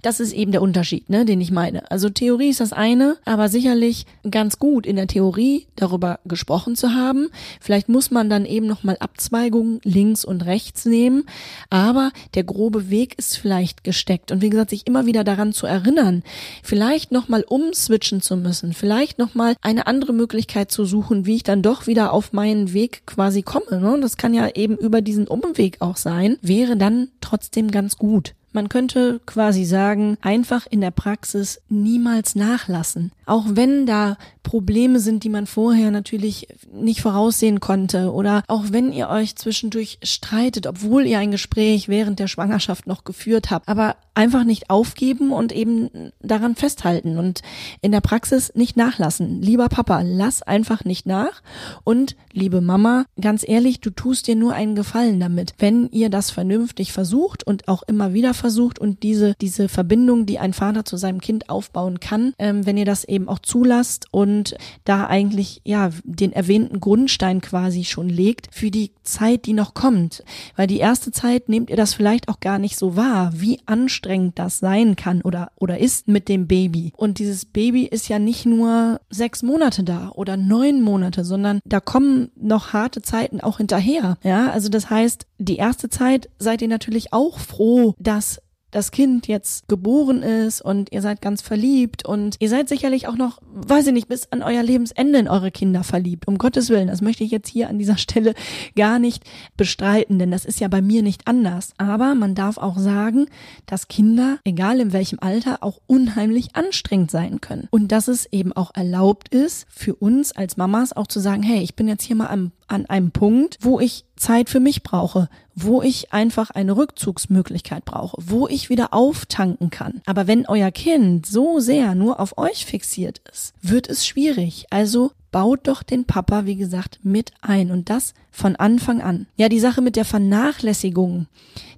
Das 0.00 0.20
ist 0.20 0.32
eben 0.32 0.52
der 0.52 0.62
Unterschied, 0.62 1.10
ne, 1.10 1.26
den 1.26 1.40
ich 1.42 1.50
meine. 1.50 1.90
Also 1.90 2.08
Theorie 2.08 2.48
ist 2.48 2.60
das 2.60 2.72
eine, 2.72 3.18
aber 3.26 3.50
sicherlich 3.50 4.06
ganz 4.30 4.58
gut 4.58 4.69
gut 4.70 4.86
in 4.86 4.94
der 4.94 5.08
Theorie 5.08 5.66
darüber 5.74 6.20
gesprochen 6.24 6.76
zu 6.76 6.94
haben. 6.94 7.28
Vielleicht 7.60 7.88
muss 7.88 8.12
man 8.12 8.30
dann 8.30 8.44
eben 8.44 8.68
nochmal 8.68 8.96
Abzweigungen 9.00 9.80
links 9.82 10.24
und 10.24 10.46
rechts 10.46 10.84
nehmen, 10.84 11.24
aber 11.70 12.12
der 12.34 12.44
grobe 12.44 12.88
Weg 12.88 13.18
ist 13.18 13.36
vielleicht 13.36 13.82
gesteckt. 13.82 14.30
Und 14.30 14.42
wie 14.42 14.50
gesagt, 14.50 14.70
sich 14.70 14.86
immer 14.86 15.06
wieder 15.06 15.24
daran 15.24 15.52
zu 15.52 15.66
erinnern, 15.66 16.22
vielleicht 16.62 17.10
nochmal 17.10 17.44
umswitchen 17.48 18.20
zu 18.20 18.36
müssen, 18.36 18.72
vielleicht 18.72 19.18
nochmal 19.18 19.56
eine 19.60 19.88
andere 19.88 20.12
Möglichkeit 20.12 20.70
zu 20.70 20.84
suchen, 20.84 21.26
wie 21.26 21.34
ich 21.36 21.42
dann 21.42 21.62
doch 21.62 21.88
wieder 21.88 22.12
auf 22.12 22.32
meinen 22.32 22.72
Weg 22.72 23.02
quasi 23.06 23.42
komme. 23.42 23.80
Ne? 23.80 23.98
Das 24.00 24.16
kann 24.16 24.34
ja 24.34 24.50
eben 24.54 24.76
über 24.76 25.02
diesen 25.02 25.26
Umweg 25.26 25.78
auch 25.80 25.96
sein, 25.96 26.38
wäre 26.42 26.76
dann 26.76 27.08
trotzdem 27.20 27.72
ganz 27.72 27.96
gut. 27.96 28.34
Man 28.52 28.68
könnte 28.68 29.20
quasi 29.26 29.64
sagen, 29.64 30.16
einfach 30.22 30.66
in 30.68 30.80
der 30.80 30.90
Praxis 30.90 31.60
niemals 31.68 32.34
nachlassen. 32.34 33.12
Auch 33.30 33.44
wenn 33.50 33.86
da 33.86 34.16
Probleme 34.42 34.98
sind, 34.98 35.22
die 35.22 35.28
man 35.28 35.46
vorher 35.46 35.92
natürlich 35.92 36.48
nicht 36.72 37.00
voraussehen 37.00 37.60
konnte 37.60 38.12
oder 38.12 38.42
auch 38.48 38.64
wenn 38.70 38.92
ihr 38.92 39.08
euch 39.08 39.36
zwischendurch 39.36 39.98
streitet, 40.02 40.66
obwohl 40.66 41.06
ihr 41.06 41.20
ein 41.20 41.30
Gespräch 41.30 41.88
während 41.88 42.18
der 42.18 42.26
Schwangerschaft 42.26 42.88
noch 42.88 43.04
geführt 43.04 43.52
habt, 43.52 43.68
aber 43.68 43.94
einfach 44.14 44.44
nicht 44.44 44.68
aufgeben 44.68 45.32
und 45.32 45.52
eben 45.52 46.12
daran 46.20 46.56
festhalten 46.56 47.16
und 47.18 47.42
in 47.80 47.92
der 47.92 48.00
Praxis 48.00 48.52
nicht 48.54 48.76
nachlassen. 48.76 49.40
Lieber 49.40 49.68
Papa, 49.68 50.02
lass 50.04 50.42
einfach 50.42 50.84
nicht 50.84 51.06
nach. 51.06 51.42
Und 51.84 52.16
liebe 52.32 52.60
Mama, 52.60 53.04
ganz 53.20 53.46
ehrlich, 53.48 53.80
du 53.80 53.90
tust 53.90 54.26
dir 54.26 54.36
nur 54.36 54.52
einen 54.52 54.74
Gefallen 54.74 55.20
damit, 55.20 55.54
wenn 55.58 55.88
ihr 55.90 56.10
das 56.10 56.30
vernünftig 56.30 56.92
versucht 56.92 57.46
und 57.46 57.68
auch 57.68 57.82
immer 57.84 58.12
wieder 58.12 58.34
versucht 58.34 58.78
und 58.78 59.02
diese, 59.02 59.34
diese 59.40 59.68
Verbindung, 59.68 60.26
die 60.26 60.38
ein 60.38 60.52
Vater 60.52 60.84
zu 60.84 60.96
seinem 60.96 61.20
Kind 61.20 61.48
aufbauen 61.48 62.00
kann, 62.00 62.34
ähm, 62.38 62.66
wenn 62.66 62.76
ihr 62.76 62.84
das 62.84 63.04
eben 63.04 63.19
auch 63.28 63.38
zulasst 63.38 64.06
und 64.10 64.56
da 64.84 65.06
eigentlich, 65.06 65.60
ja, 65.64 65.90
den 66.04 66.32
erwähnten 66.32 66.80
Grundstein 66.80 67.40
quasi 67.40 67.84
schon 67.84 68.08
legt 68.08 68.48
für 68.52 68.70
die 68.70 68.92
Zeit, 69.02 69.46
die 69.46 69.52
noch 69.52 69.74
kommt. 69.74 70.24
Weil 70.56 70.66
die 70.66 70.78
erste 70.78 71.10
Zeit 71.10 71.48
nehmt 71.48 71.70
ihr 71.70 71.76
das 71.76 71.94
vielleicht 71.94 72.28
auch 72.28 72.40
gar 72.40 72.58
nicht 72.58 72.76
so 72.76 72.96
wahr, 72.96 73.32
wie 73.34 73.60
anstrengend 73.66 74.38
das 74.38 74.58
sein 74.58 74.96
kann 74.96 75.22
oder, 75.22 75.52
oder 75.56 75.78
ist 75.78 76.08
mit 76.08 76.28
dem 76.28 76.46
Baby. 76.46 76.92
Und 76.96 77.18
dieses 77.18 77.44
Baby 77.44 77.84
ist 77.84 78.08
ja 78.08 78.18
nicht 78.18 78.46
nur 78.46 79.00
sechs 79.10 79.42
Monate 79.42 79.82
da 79.82 80.10
oder 80.14 80.36
neun 80.36 80.82
Monate, 80.82 81.24
sondern 81.24 81.60
da 81.64 81.80
kommen 81.80 82.30
noch 82.36 82.72
harte 82.72 83.02
Zeiten 83.02 83.40
auch 83.40 83.58
hinterher. 83.58 84.16
Ja, 84.22 84.50
also 84.50 84.68
das 84.68 84.90
heißt, 84.90 85.26
die 85.38 85.56
erste 85.56 85.88
Zeit 85.88 86.28
seid 86.38 86.62
ihr 86.62 86.68
natürlich 86.68 87.12
auch 87.12 87.38
froh, 87.38 87.94
dass 87.98 88.40
das 88.70 88.90
Kind 88.90 89.26
jetzt 89.26 89.68
geboren 89.68 90.22
ist 90.22 90.60
und 90.60 90.92
ihr 90.92 91.02
seid 91.02 91.20
ganz 91.20 91.42
verliebt 91.42 92.04
und 92.04 92.36
ihr 92.38 92.48
seid 92.48 92.68
sicherlich 92.68 93.08
auch 93.08 93.16
noch, 93.16 93.40
weiß 93.52 93.88
ich 93.88 93.92
nicht, 93.92 94.08
bis 94.08 94.30
an 94.30 94.42
euer 94.42 94.62
Lebensende 94.62 95.18
in 95.18 95.28
eure 95.28 95.50
Kinder 95.50 95.82
verliebt. 95.82 96.28
Um 96.28 96.38
Gottes 96.38 96.68
Willen, 96.68 96.88
das 96.88 97.02
möchte 97.02 97.24
ich 97.24 97.30
jetzt 97.30 97.48
hier 97.48 97.68
an 97.68 97.78
dieser 97.78 97.96
Stelle 97.98 98.34
gar 98.76 98.98
nicht 98.98 99.24
bestreiten, 99.56 100.18
denn 100.18 100.30
das 100.30 100.44
ist 100.44 100.60
ja 100.60 100.68
bei 100.68 100.82
mir 100.82 101.02
nicht 101.02 101.26
anders. 101.26 101.72
Aber 101.78 102.14
man 102.14 102.34
darf 102.34 102.58
auch 102.58 102.78
sagen, 102.78 103.26
dass 103.66 103.88
Kinder, 103.88 104.38
egal 104.44 104.80
in 104.80 104.92
welchem 104.92 105.18
Alter, 105.20 105.62
auch 105.62 105.80
unheimlich 105.86 106.54
anstrengend 106.54 107.10
sein 107.10 107.40
können. 107.40 107.68
Und 107.70 107.92
dass 107.92 108.08
es 108.08 108.26
eben 108.32 108.52
auch 108.52 108.70
erlaubt 108.74 109.28
ist, 109.28 109.66
für 109.70 109.94
uns 109.94 110.32
als 110.32 110.56
Mamas 110.56 110.92
auch 110.96 111.06
zu 111.06 111.20
sagen, 111.20 111.42
hey, 111.42 111.60
ich 111.60 111.74
bin 111.74 111.88
jetzt 111.88 112.04
hier 112.04 112.16
mal 112.16 112.28
am 112.28 112.52
an 112.70 112.86
einem 112.86 113.10
Punkt, 113.10 113.58
wo 113.60 113.80
ich 113.80 114.04
Zeit 114.20 114.50
für 114.50 114.60
mich 114.60 114.82
brauche, 114.82 115.28
wo 115.54 115.82
ich 115.82 116.12
einfach 116.12 116.50
eine 116.50 116.76
Rückzugsmöglichkeit 116.76 117.84
brauche, 117.84 118.16
wo 118.20 118.46
ich 118.46 118.68
wieder 118.68 118.94
auftanken 118.94 119.70
kann. 119.70 120.02
Aber 120.06 120.26
wenn 120.26 120.46
euer 120.46 120.70
Kind 120.70 121.26
so 121.26 121.58
sehr 121.58 121.94
nur 121.94 122.20
auf 122.20 122.38
euch 122.38 122.64
fixiert 122.64 123.20
ist, 123.30 123.54
wird 123.62 123.88
es 123.88 124.06
schwierig. 124.06 124.66
Also 124.70 125.12
baut 125.32 125.66
doch 125.66 125.82
den 125.82 126.04
Papa, 126.04 126.44
wie 126.44 126.56
gesagt, 126.56 127.00
mit 127.02 127.32
ein 127.40 127.70
und 127.70 127.90
das 127.90 128.14
von 128.30 128.56
Anfang 128.56 129.00
an. 129.00 129.26
Ja, 129.36 129.48
die 129.48 129.60
Sache 129.60 129.80
mit 129.80 129.96
der 129.96 130.04
Vernachlässigung. 130.04 131.26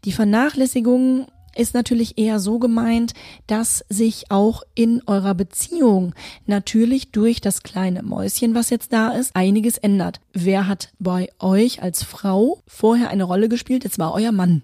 Die 0.04 0.12
Vernachlässigung 0.12 1.26
ist 1.56 1.74
natürlich 1.74 2.18
eher 2.18 2.38
so 2.38 2.58
gemeint, 2.58 3.14
dass 3.46 3.84
sich 3.88 4.30
auch 4.30 4.62
in 4.74 5.02
eurer 5.06 5.34
Beziehung 5.34 6.14
natürlich 6.46 7.10
durch 7.12 7.40
das 7.40 7.62
kleine 7.62 8.02
Mäuschen, 8.02 8.54
was 8.54 8.70
jetzt 8.70 8.92
da 8.92 9.10
ist, 9.10 9.34
einiges 9.34 9.78
ändert. 9.78 10.20
Wer 10.32 10.68
hat 10.68 10.90
bei 10.98 11.28
euch 11.38 11.82
als 11.82 12.02
Frau 12.02 12.60
vorher 12.66 13.10
eine 13.10 13.24
Rolle 13.24 13.48
gespielt? 13.48 13.84
Jetzt 13.84 13.98
war 13.98 14.14
euer 14.14 14.32
Mann. 14.32 14.62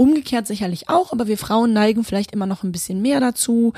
Umgekehrt 0.00 0.46
sicherlich 0.46 0.88
auch, 0.88 1.12
aber 1.12 1.26
wir 1.26 1.36
Frauen 1.36 1.74
neigen 1.74 2.04
vielleicht 2.04 2.32
immer 2.32 2.46
noch 2.46 2.62
ein 2.62 2.72
bisschen 2.72 3.02
mehr 3.02 3.20
dazu, 3.20 3.74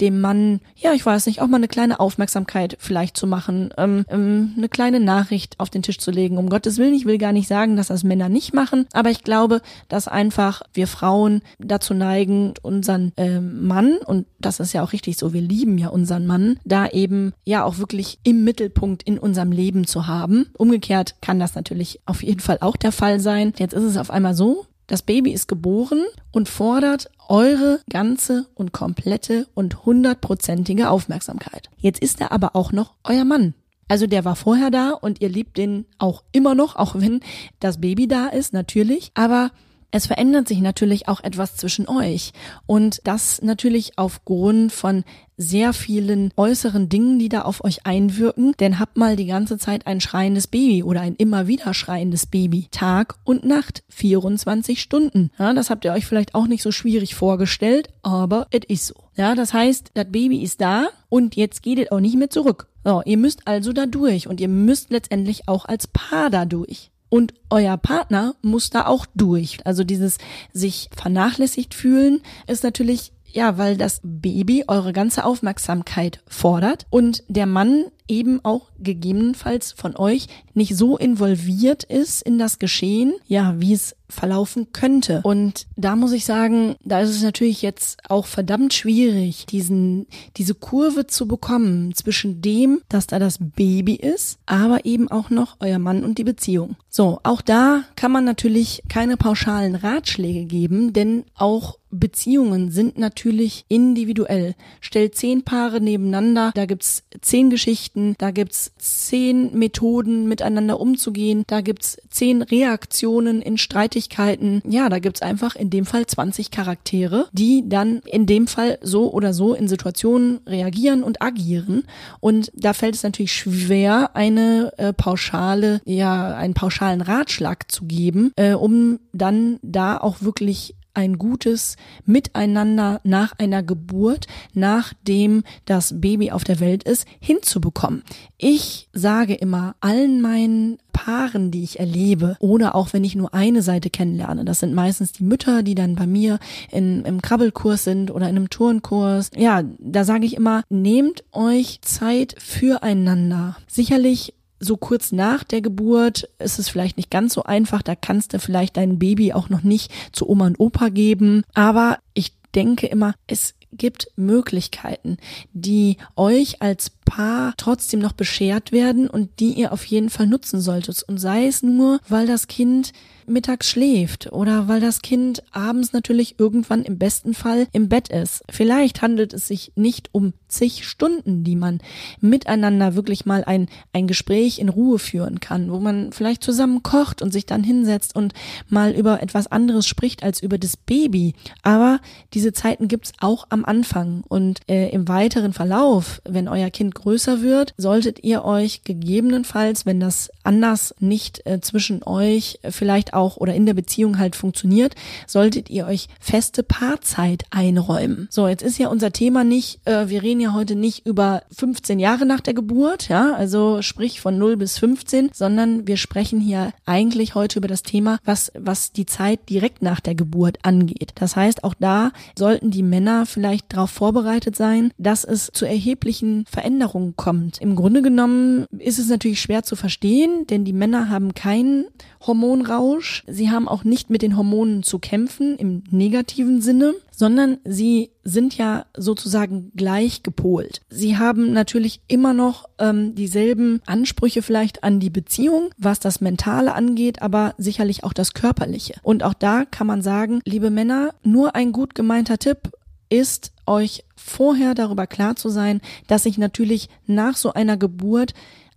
dem 0.00 0.20
Mann, 0.20 0.58
ja, 0.74 0.92
ich 0.92 1.06
weiß 1.06 1.26
nicht, 1.26 1.40
auch 1.40 1.46
mal 1.46 1.58
eine 1.58 1.68
kleine 1.68 2.00
Aufmerksamkeit 2.00 2.76
vielleicht 2.80 3.16
zu 3.16 3.28
machen, 3.28 3.72
ähm, 3.78 4.04
ähm, 4.08 4.54
eine 4.56 4.68
kleine 4.68 4.98
Nachricht 4.98 5.60
auf 5.60 5.70
den 5.70 5.84
Tisch 5.84 5.98
zu 5.98 6.10
legen. 6.10 6.36
Um 6.36 6.48
Gottes 6.48 6.78
Willen, 6.78 6.94
ich 6.94 7.04
will 7.04 7.16
gar 7.16 7.30
nicht 7.30 7.46
sagen, 7.46 7.76
dass 7.76 7.86
das 7.86 8.02
Männer 8.02 8.28
nicht 8.28 8.52
machen, 8.52 8.88
aber 8.92 9.10
ich 9.10 9.22
glaube, 9.22 9.62
dass 9.88 10.08
einfach 10.08 10.62
wir 10.74 10.88
Frauen 10.88 11.42
dazu 11.60 11.94
neigen, 11.94 12.54
unseren 12.62 13.12
ähm, 13.16 13.64
Mann, 13.64 13.98
und 13.98 14.26
das 14.40 14.58
ist 14.58 14.72
ja 14.72 14.82
auch 14.82 14.92
richtig 14.92 15.16
so, 15.16 15.32
wir 15.32 15.42
lieben 15.42 15.78
ja 15.78 15.90
unseren 15.90 16.26
Mann, 16.26 16.58
da 16.64 16.88
eben 16.88 17.34
ja 17.44 17.62
auch 17.62 17.78
wirklich 17.78 18.18
im 18.24 18.42
Mittelpunkt 18.42 19.04
in 19.04 19.16
unserem 19.16 19.52
Leben 19.52 19.86
zu 19.86 20.08
haben. 20.08 20.46
Umgekehrt 20.58 21.14
kann 21.20 21.38
das 21.38 21.54
natürlich 21.54 22.00
auf 22.04 22.24
jeden 22.24 22.40
Fall 22.40 22.58
auch 22.62 22.74
der 22.76 22.90
Fall 22.90 23.20
sein. 23.20 23.52
Jetzt 23.58 23.74
ist 23.74 23.84
es 23.84 23.96
auf 23.96 24.10
einmal 24.10 24.34
so, 24.34 24.66
das 24.86 25.02
Baby 25.02 25.32
ist 25.32 25.48
geboren 25.48 26.04
und 26.32 26.48
fordert 26.48 27.10
eure 27.28 27.80
ganze 27.88 28.46
und 28.54 28.72
komplette 28.72 29.46
und 29.54 29.84
hundertprozentige 29.84 30.90
Aufmerksamkeit. 30.90 31.70
Jetzt 31.78 32.02
ist 32.02 32.20
er 32.20 32.32
aber 32.32 32.56
auch 32.56 32.72
noch 32.72 32.94
euer 33.04 33.24
Mann. 33.24 33.54
Also 33.88 34.06
der 34.06 34.24
war 34.24 34.36
vorher 34.36 34.70
da 34.70 34.90
und 34.90 35.20
ihr 35.20 35.28
liebt 35.28 35.56
den 35.56 35.86
auch 35.98 36.24
immer 36.32 36.54
noch, 36.54 36.76
auch 36.76 36.94
wenn 36.94 37.20
das 37.60 37.80
Baby 37.80 38.08
da 38.08 38.28
ist, 38.28 38.52
natürlich. 38.52 39.10
Aber 39.14 39.50
es 39.92 40.06
verändert 40.06 40.48
sich 40.48 40.60
natürlich 40.60 41.06
auch 41.06 41.22
etwas 41.22 41.56
zwischen 41.56 41.86
euch 41.86 42.32
und 42.66 43.00
das 43.04 43.42
natürlich 43.42 43.98
aufgrund 43.98 44.72
von 44.72 45.04
sehr 45.36 45.72
vielen 45.72 46.32
äußeren 46.36 46.88
Dingen, 46.88 47.18
die 47.18 47.28
da 47.28 47.42
auf 47.42 47.62
euch 47.62 47.84
einwirken, 47.84 48.54
denn 48.58 48.78
habt 48.78 48.96
mal 48.96 49.16
die 49.16 49.26
ganze 49.26 49.58
Zeit 49.58 49.86
ein 49.86 50.00
schreiendes 50.00 50.46
Baby 50.46 50.82
oder 50.82 51.02
ein 51.02 51.14
immer 51.16 51.46
wieder 51.46 51.74
schreiendes 51.74 52.26
Baby. 52.26 52.68
Tag 52.70 53.16
und 53.24 53.44
Nacht, 53.44 53.82
24 53.90 54.80
Stunden. 54.80 55.30
Ja, 55.38 55.52
das 55.52 55.68
habt 55.68 55.84
ihr 55.84 55.92
euch 55.92 56.06
vielleicht 56.06 56.34
auch 56.34 56.46
nicht 56.46 56.62
so 56.62 56.72
schwierig 56.72 57.14
vorgestellt, 57.14 57.90
aber 58.02 58.46
es 58.50 58.62
ist 58.68 58.86
so. 58.86 58.94
Ja, 59.16 59.34
das 59.34 59.52
heißt, 59.52 59.90
das 59.94 60.06
Baby 60.10 60.42
ist 60.42 60.60
da 60.60 60.88
und 61.08 61.36
jetzt 61.36 61.62
geht 61.62 61.78
es 61.78 61.92
auch 61.92 62.00
nicht 62.00 62.16
mehr 62.16 62.30
zurück. 62.30 62.68
So, 62.84 63.02
ihr 63.04 63.18
müsst 63.18 63.46
also 63.46 63.72
da 63.72 63.86
durch 63.86 64.26
und 64.26 64.40
ihr 64.40 64.48
müsst 64.48 64.90
letztendlich 64.90 65.48
auch 65.48 65.66
als 65.66 65.86
Paar 65.86 66.30
da 66.30 66.44
durch. 66.46 66.91
Und 67.12 67.34
euer 67.50 67.76
Partner 67.76 68.34
muss 68.40 68.70
da 68.70 68.86
auch 68.86 69.04
durch. 69.14 69.58
Also 69.66 69.84
dieses 69.84 70.16
sich 70.54 70.88
vernachlässigt 70.96 71.74
fühlen 71.74 72.22
ist 72.46 72.64
natürlich 72.64 73.12
ja, 73.32 73.58
weil 73.58 73.76
das 73.76 74.00
Baby 74.02 74.64
eure 74.68 74.92
ganze 74.92 75.24
Aufmerksamkeit 75.24 76.20
fordert 76.26 76.86
und 76.90 77.24
der 77.28 77.46
Mann 77.46 77.86
eben 78.08 78.44
auch 78.44 78.70
gegebenenfalls 78.78 79.72
von 79.72 79.96
euch 79.96 80.26
nicht 80.54 80.76
so 80.76 80.98
involviert 80.98 81.84
ist 81.84 82.20
in 82.22 82.38
das 82.38 82.58
Geschehen, 82.58 83.14
ja, 83.26 83.54
wie 83.58 83.72
es 83.72 83.96
verlaufen 84.08 84.72
könnte. 84.72 85.20
Und 85.22 85.66
da 85.76 85.96
muss 85.96 86.12
ich 86.12 86.26
sagen, 86.26 86.76
da 86.84 87.00
ist 87.00 87.10
es 87.10 87.22
natürlich 87.22 87.62
jetzt 87.62 87.98
auch 88.10 88.26
verdammt 88.26 88.74
schwierig, 88.74 89.46
diesen, 89.46 90.06
diese 90.36 90.54
Kurve 90.54 91.06
zu 91.06 91.26
bekommen 91.26 91.94
zwischen 91.94 92.42
dem, 92.42 92.82
dass 92.90 93.06
da 93.06 93.18
das 93.18 93.38
Baby 93.40 93.94
ist, 93.94 94.38
aber 94.44 94.84
eben 94.84 95.10
auch 95.10 95.30
noch 95.30 95.56
euer 95.60 95.78
Mann 95.78 96.04
und 96.04 96.18
die 96.18 96.24
Beziehung. 96.24 96.76
So, 96.90 97.20
auch 97.22 97.40
da 97.40 97.84
kann 97.96 98.12
man 98.12 98.24
natürlich 98.24 98.82
keine 98.90 99.16
pauschalen 99.16 99.74
Ratschläge 99.74 100.44
geben, 100.44 100.92
denn 100.92 101.24
auch 101.34 101.78
Beziehungen 101.92 102.70
sind 102.70 102.98
natürlich 102.98 103.66
individuell. 103.68 104.54
Stellt 104.80 105.14
zehn 105.14 105.44
Paare 105.44 105.80
nebeneinander, 105.80 106.50
da 106.54 106.64
gibt's 106.64 107.04
zehn 107.20 107.50
Geschichten, 107.50 108.14
da 108.18 108.30
gibt's 108.30 108.72
zehn 108.78 109.56
Methoden, 109.56 110.26
miteinander 110.26 110.80
umzugehen, 110.80 111.44
da 111.46 111.60
gibt's 111.60 111.98
zehn 112.08 112.40
Reaktionen 112.42 113.42
in 113.42 113.58
Streitigkeiten. 113.58 114.62
Ja, 114.66 114.88
da 114.88 114.98
gibt's 114.98 115.22
einfach 115.22 115.54
in 115.54 115.68
dem 115.68 115.84
Fall 115.84 116.06
20 116.06 116.50
Charaktere, 116.50 117.28
die 117.32 117.68
dann 117.68 118.00
in 118.06 118.26
dem 118.26 118.46
Fall 118.46 118.78
so 118.80 119.12
oder 119.12 119.34
so 119.34 119.54
in 119.54 119.68
Situationen 119.68 120.40
reagieren 120.46 121.02
und 121.02 121.20
agieren. 121.20 121.84
Und 122.20 122.50
da 122.54 122.72
fällt 122.72 122.94
es 122.94 123.02
natürlich 123.02 123.32
schwer, 123.32 124.16
eine 124.16 124.72
äh, 124.78 124.92
pauschale, 124.94 125.82
ja, 125.84 126.34
einen 126.34 126.54
pauschalen 126.54 127.02
Ratschlag 127.02 127.70
zu 127.70 127.84
geben, 127.84 128.32
äh, 128.36 128.54
um 128.54 128.98
dann 129.12 129.58
da 129.62 129.98
auch 129.98 130.22
wirklich 130.22 130.74
ein 130.94 131.18
gutes 131.18 131.76
Miteinander 132.04 133.00
nach 133.04 133.32
einer 133.38 133.62
Geburt, 133.62 134.26
nachdem 134.54 135.42
das 135.64 136.00
Baby 136.00 136.30
auf 136.30 136.44
der 136.44 136.60
Welt 136.60 136.84
ist, 136.84 137.06
hinzubekommen. 137.20 138.02
Ich 138.38 138.88
sage 138.92 139.34
immer 139.34 139.74
allen 139.80 140.20
meinen 140.20 140.78
Paaren, 140.92 141.50
die 141.50 141.64
ich 141.64 141.80
erlebe, 141.80 142.36
oder 142.38 142.74
auch 142.74 142.92
wenn 142.92 143.04
ich 143.04 143.14
nur 143.14 143.34
eine 143.34 143.62
Seite 143.62 143.90
kennenlerne, 143.90 144.44
das 144.44 144.60
sind 144.60 144.74
meistens 144.74 145.12
die 145.12 145.24
Mütter, 145.24 145.62
die 145.62 145.74
dann 145.74 145.94
bei 145.96 146.06
mir 146.06 146.38
in, 146.70 147.04
im 147.04 147.22
Krabbelkurs 147.22 147.84
sind 147.84 148.10
oder 148.10 148.28
in 148.28 148.36
einem 148.36 148.50
Turnkurs. 148.50 149.30
Ja, 149.36 149.62
da 149.78 150.04
sage 150.04 150.26
ich 150.26 150.36
immer, 150.36 150.62
nehmt 150.68 151.24
euch 151.32 151.80
Zeit 151.82 152.34
füreinander. 152.38 153.56
Sicherlich 153.66 154.34
so 154.62 154.76
kurz 154.76 155.12
nach 155.12 155.44
der 155.44 155.60
Geburt 155.60 156.28
ist 156.38 156.58
es 156.58 156.68
vielleicht 156.68 156.96
nicht 156.96 157.10
ganz 157.10 157.34
so 157.34 157.42
einfach. 157.42 157.82
Da 157.82 157.94
kannst 157.94 158.32
du 158.32 158.38
vielleicht 158.38 158.76
dein 158.76 158.98
Baby 158.98 159.32
auch 159.32 159.48
noch 159.48 159.62
nicht 159.62 159.90
zu 160.12 160.28
Oma 160.28 160.46
und 160.46 160.60
Opa 160.60 160.88
geben. 160.88 161.42
Aber 161.52 161.98
ich 162.14 162.32
denke 162.54 162.86
immer, 162.86 163.14
es 163.26 163.54
gibt 163.72 164.08
Möglichkeiten, 164.16 165.16
die 165.52 165.96
euch 166.16 166.62
als 166.62 166.90
Paar 167.14 167.52
trotzdem 167.58 168.00
noch 168.00 168.12
beschert 168.12 168.72
werden 168.72 169.06
und 169.06 169.38
die 169.38 169.52
ihr 169.52 169.74
auf 169.74 169.84
jeden 169.84 170.08
Fall 170.08 170.26
nutzen 170.26 170.62
solltet. 170.62 171.02
Und 171.02 171.18
sei 171.18 171.46
es 171.46 171.62
nur, 171.62 172.00
weil 172.08 172.26
das 172.26 172.48
Kind 172.48 172.94
mittags 173.26 173.68
schläft 173.68 174.32
oder 174.32 174.68
weil 174.68 174.80
das 174.80 175.02
Kind 175.02 175.42
abends 175.52 175.92
natürlich 175.92 176.38
irgendwann 176.38 176.82
im 176.82 176.98
besten 176.98 177.34
Fall 177.34 177.66
im 177.72 177.88
Bett 177.88 178.08
ist. 178.08 178.42
Vielleicht 178.50 179.02
handelt 179.02 179.32
es 179.32 179.48
sich 179.48 179.72
nicht 179.74 180.10
um 180.12 180.32
zig 180.48 180.86
Stunden, 180.86 181.44
die 181.44 181.56
man 181.56 181.80
miteinander 182.20 182.94
wirklich 182.94 183.26
mal 183.26 183.44
ein, 183.44 183.68
ein 183.92 184.06
Gespräch 184.06 184.58
in 184.58 184.68
Ruhe 184.68 184.98
führen 184.98 185.40
kann, 185.40 185.70
wo 185.70 185.78
man 185.78 186.12
vielleicht 186.12 186.42
zusammen 186.42 186.82
kocht 186.82 187.22
und 187.22 187.32
sich 187.32 187.46
dann 187.46 187.64
hinsetzt 187.64 188.14
und 188.14 188.34
mal 188.68 188.92
über 188.92 189.22
etwas 189.22 189.46
anderes 189.46 189.86
spricht 189.86 190.22
als 190.22 190.42
über 190.42 190.58
das 190.58 190.76
Baby. 190.76 191.34
Aber 191.62 192.00
diese 192.34 192.52
Zeiten 192.52 192.88
gibt's 192.88 193.12
auch 193.20 193.46
am 193.50 193.64
Anfang 193.64 194.24
und 194.28 194.60
äh, 194.68 194.90
im 194.90 195.08
weiteren 195.08 195.52
Verlauf, 195.52 196.20
wenn 196.28 196.48
euer 196.48 196.70
Kind 196.70 196.94
größer 197.02 197.42
wird, 197.42 197.74
solltet 197.76 198.22
ihr 198.24 198.44
euch 198.44 198.84
gegebenenfalls, 198.84 199.86
wenn 199.86 200.00
das 200.00 200.30
anders 200.44 200.94
nicht 200.98 201.46
äh, 201.46 201.60
zwischen 201.60 202.02
euch 202.02 202.58
vielleicht 202.68 203.14
auch 203.14 203.36
oder 203.36 203.54
in 203.54 203.66
der 203.66 203.74
Beziehung 203.74 204.18
halt 204.18 204.36
funktioniert, 204.36 204.94
solltet 205.26 205.70
ihr 205.70 205.86
euch 205.86 206.08
feste 206.20 206.62
Paarzeit 206.62 207.44
einräumen. 207.50 208.28
So, 208.30 208.48
jetzt 208.48 208.62
ist 208.62 208.78
ja 208.78 208.88
unser 208.88 209.12
Thema 209.12 209.44
nicht, 209.44 209.80
äh, 209.86 210.08
wir 210.08 210.22
reden 210.22 210.40
ja 210.40 210.52
heute 210.52 210.74
nicht 210.74 211.06
über 211.06 211.42
15 211.56 211.98
Jahre 211.98 212.26
nach 212.26 212.40
der 212.40 212.54
Geburt, 212.54 213.08
ja, 213.08 213.34
also 213.34 213.82
sprich 213.82 214.20
von 214.20 214.38
0 214.38 214.56
bis 214.56 214.78
15, 214.78 215.30
sondern 215.32 215.86
wir 215.86 215.96
sprechen 215.96 216.40
hier 216.40 216.72
eigentlich 216.86 217.34
heute 217.34 217.58
über 217.58 217.68
das 217.68 217.82
Thema, 217.82 218.18
was, 218.24 218.52
was 218.58 218.92
die 218.92 219.06
Zeit 219.06 219.48
direkt 219.48 219.82
nach 219.82 220.00
der 220.00 220.14
Geburt 220.14 220.58
angeht. 220.62 221.12
Das 221.16 221.36
heißt, 221.36 221.64
auch 221.64 221.74
da 221.78 222.12
sollten 222.36 222.70
die 222.70 222.82
Männer 222.82 223.26
vielleicht 223.26 223.72
darauf 223.72 223.90
vorbereitet 223.90 224.56
sein, 224.56 224.92
dass 224.98 225.24
es 225.24 225.50
zu 225.52 225.64
erheblichen 225.64 226.44
Veränderungen 226.46 227.14
kommt. 227.16 227.58
Im 227.58 227.76
Grunde 227.76 228.02
genommen 228.02 228.66
ist 228.78 228.98
es 228.98 229.08
natürlich 229.08 229.40
schwer 229.40 229.62
zu 229.62 229.76
verstehen, 229.76 230.31
denn 230.50 230.64
die 230.64 230.72
Männer 230.72 231.08
haben 231.08 231.34
keinen 231.34 231.86
Hormonrausch. 232.26 233.24
Sie 233.26 233.50
haben 233.50 233.68
auch 233.68 233.84
nicht 233.84 234.10
mit 234.10 234.22
den 234.22 234.36
Hormonen 234.36 234.82
zu 234.82 234.98
kämpfen 234.98 235.56
im 235.56 235.84
negativen 235.90 236.60
Sinne, 236.60 236.94
sondern 237.10 237.58
sie 237.64 238.10
sind 238.24 238.56
ja 238.56 238.86
sozusagen 238.96 239.72
gleich 239.74 240.22
gepolt. 240.22 240.80
Sie 240.88 241.18
haben 241.18 241.52
natürlich 241.52 242.00
immer 242.08 242.32
noch 242.32 242.68
ähm, 242.78 243.14
dieselben 243.14 243.80
Ansprüche 243.86 244.42
vielleicht 244.42 244.84
an 244.84 245.00
die 245.00 245.10
Beziehung, 245.10 245.70
was 245.78 246.00
das 246.00 246.20
Mentale 246.20 246.74
angeht, 246.74 247.22
aber 247.22 247.54
sicherlich 247.58 248.04
auch 248.04 248.12
das 248.12 248.34
Körperliche. 248.34 248.94
Und 249.02 249.22
auch 249.22 249.34
da 249.34 249.64
kann 249.64 249.86
man 249.86 250.02
sagen, 250.02 250.40
liebe 250.44 250.70
Männer, 250.70 251.14
nur 251.22 251.54
ein 251.54 251.72
gut 251.72 251.94
gemeinter 251.94 252.38
Tipp 252.38 252.72
ist 253.12 253.52
euch 253.66 254.04
vorher 254.16 254.74
darüber 254.74 255.06
klar 255.06 255.36
zu 255.36 255.50
sein, 255.50 255.82
dass 256.06 256.22
sich 256.22 256.38
natürlich 256.38 256.88
nach 257.06 257.36
so 257.36 257.52
einer 257.52 257.76
Geburt 257.76 258.32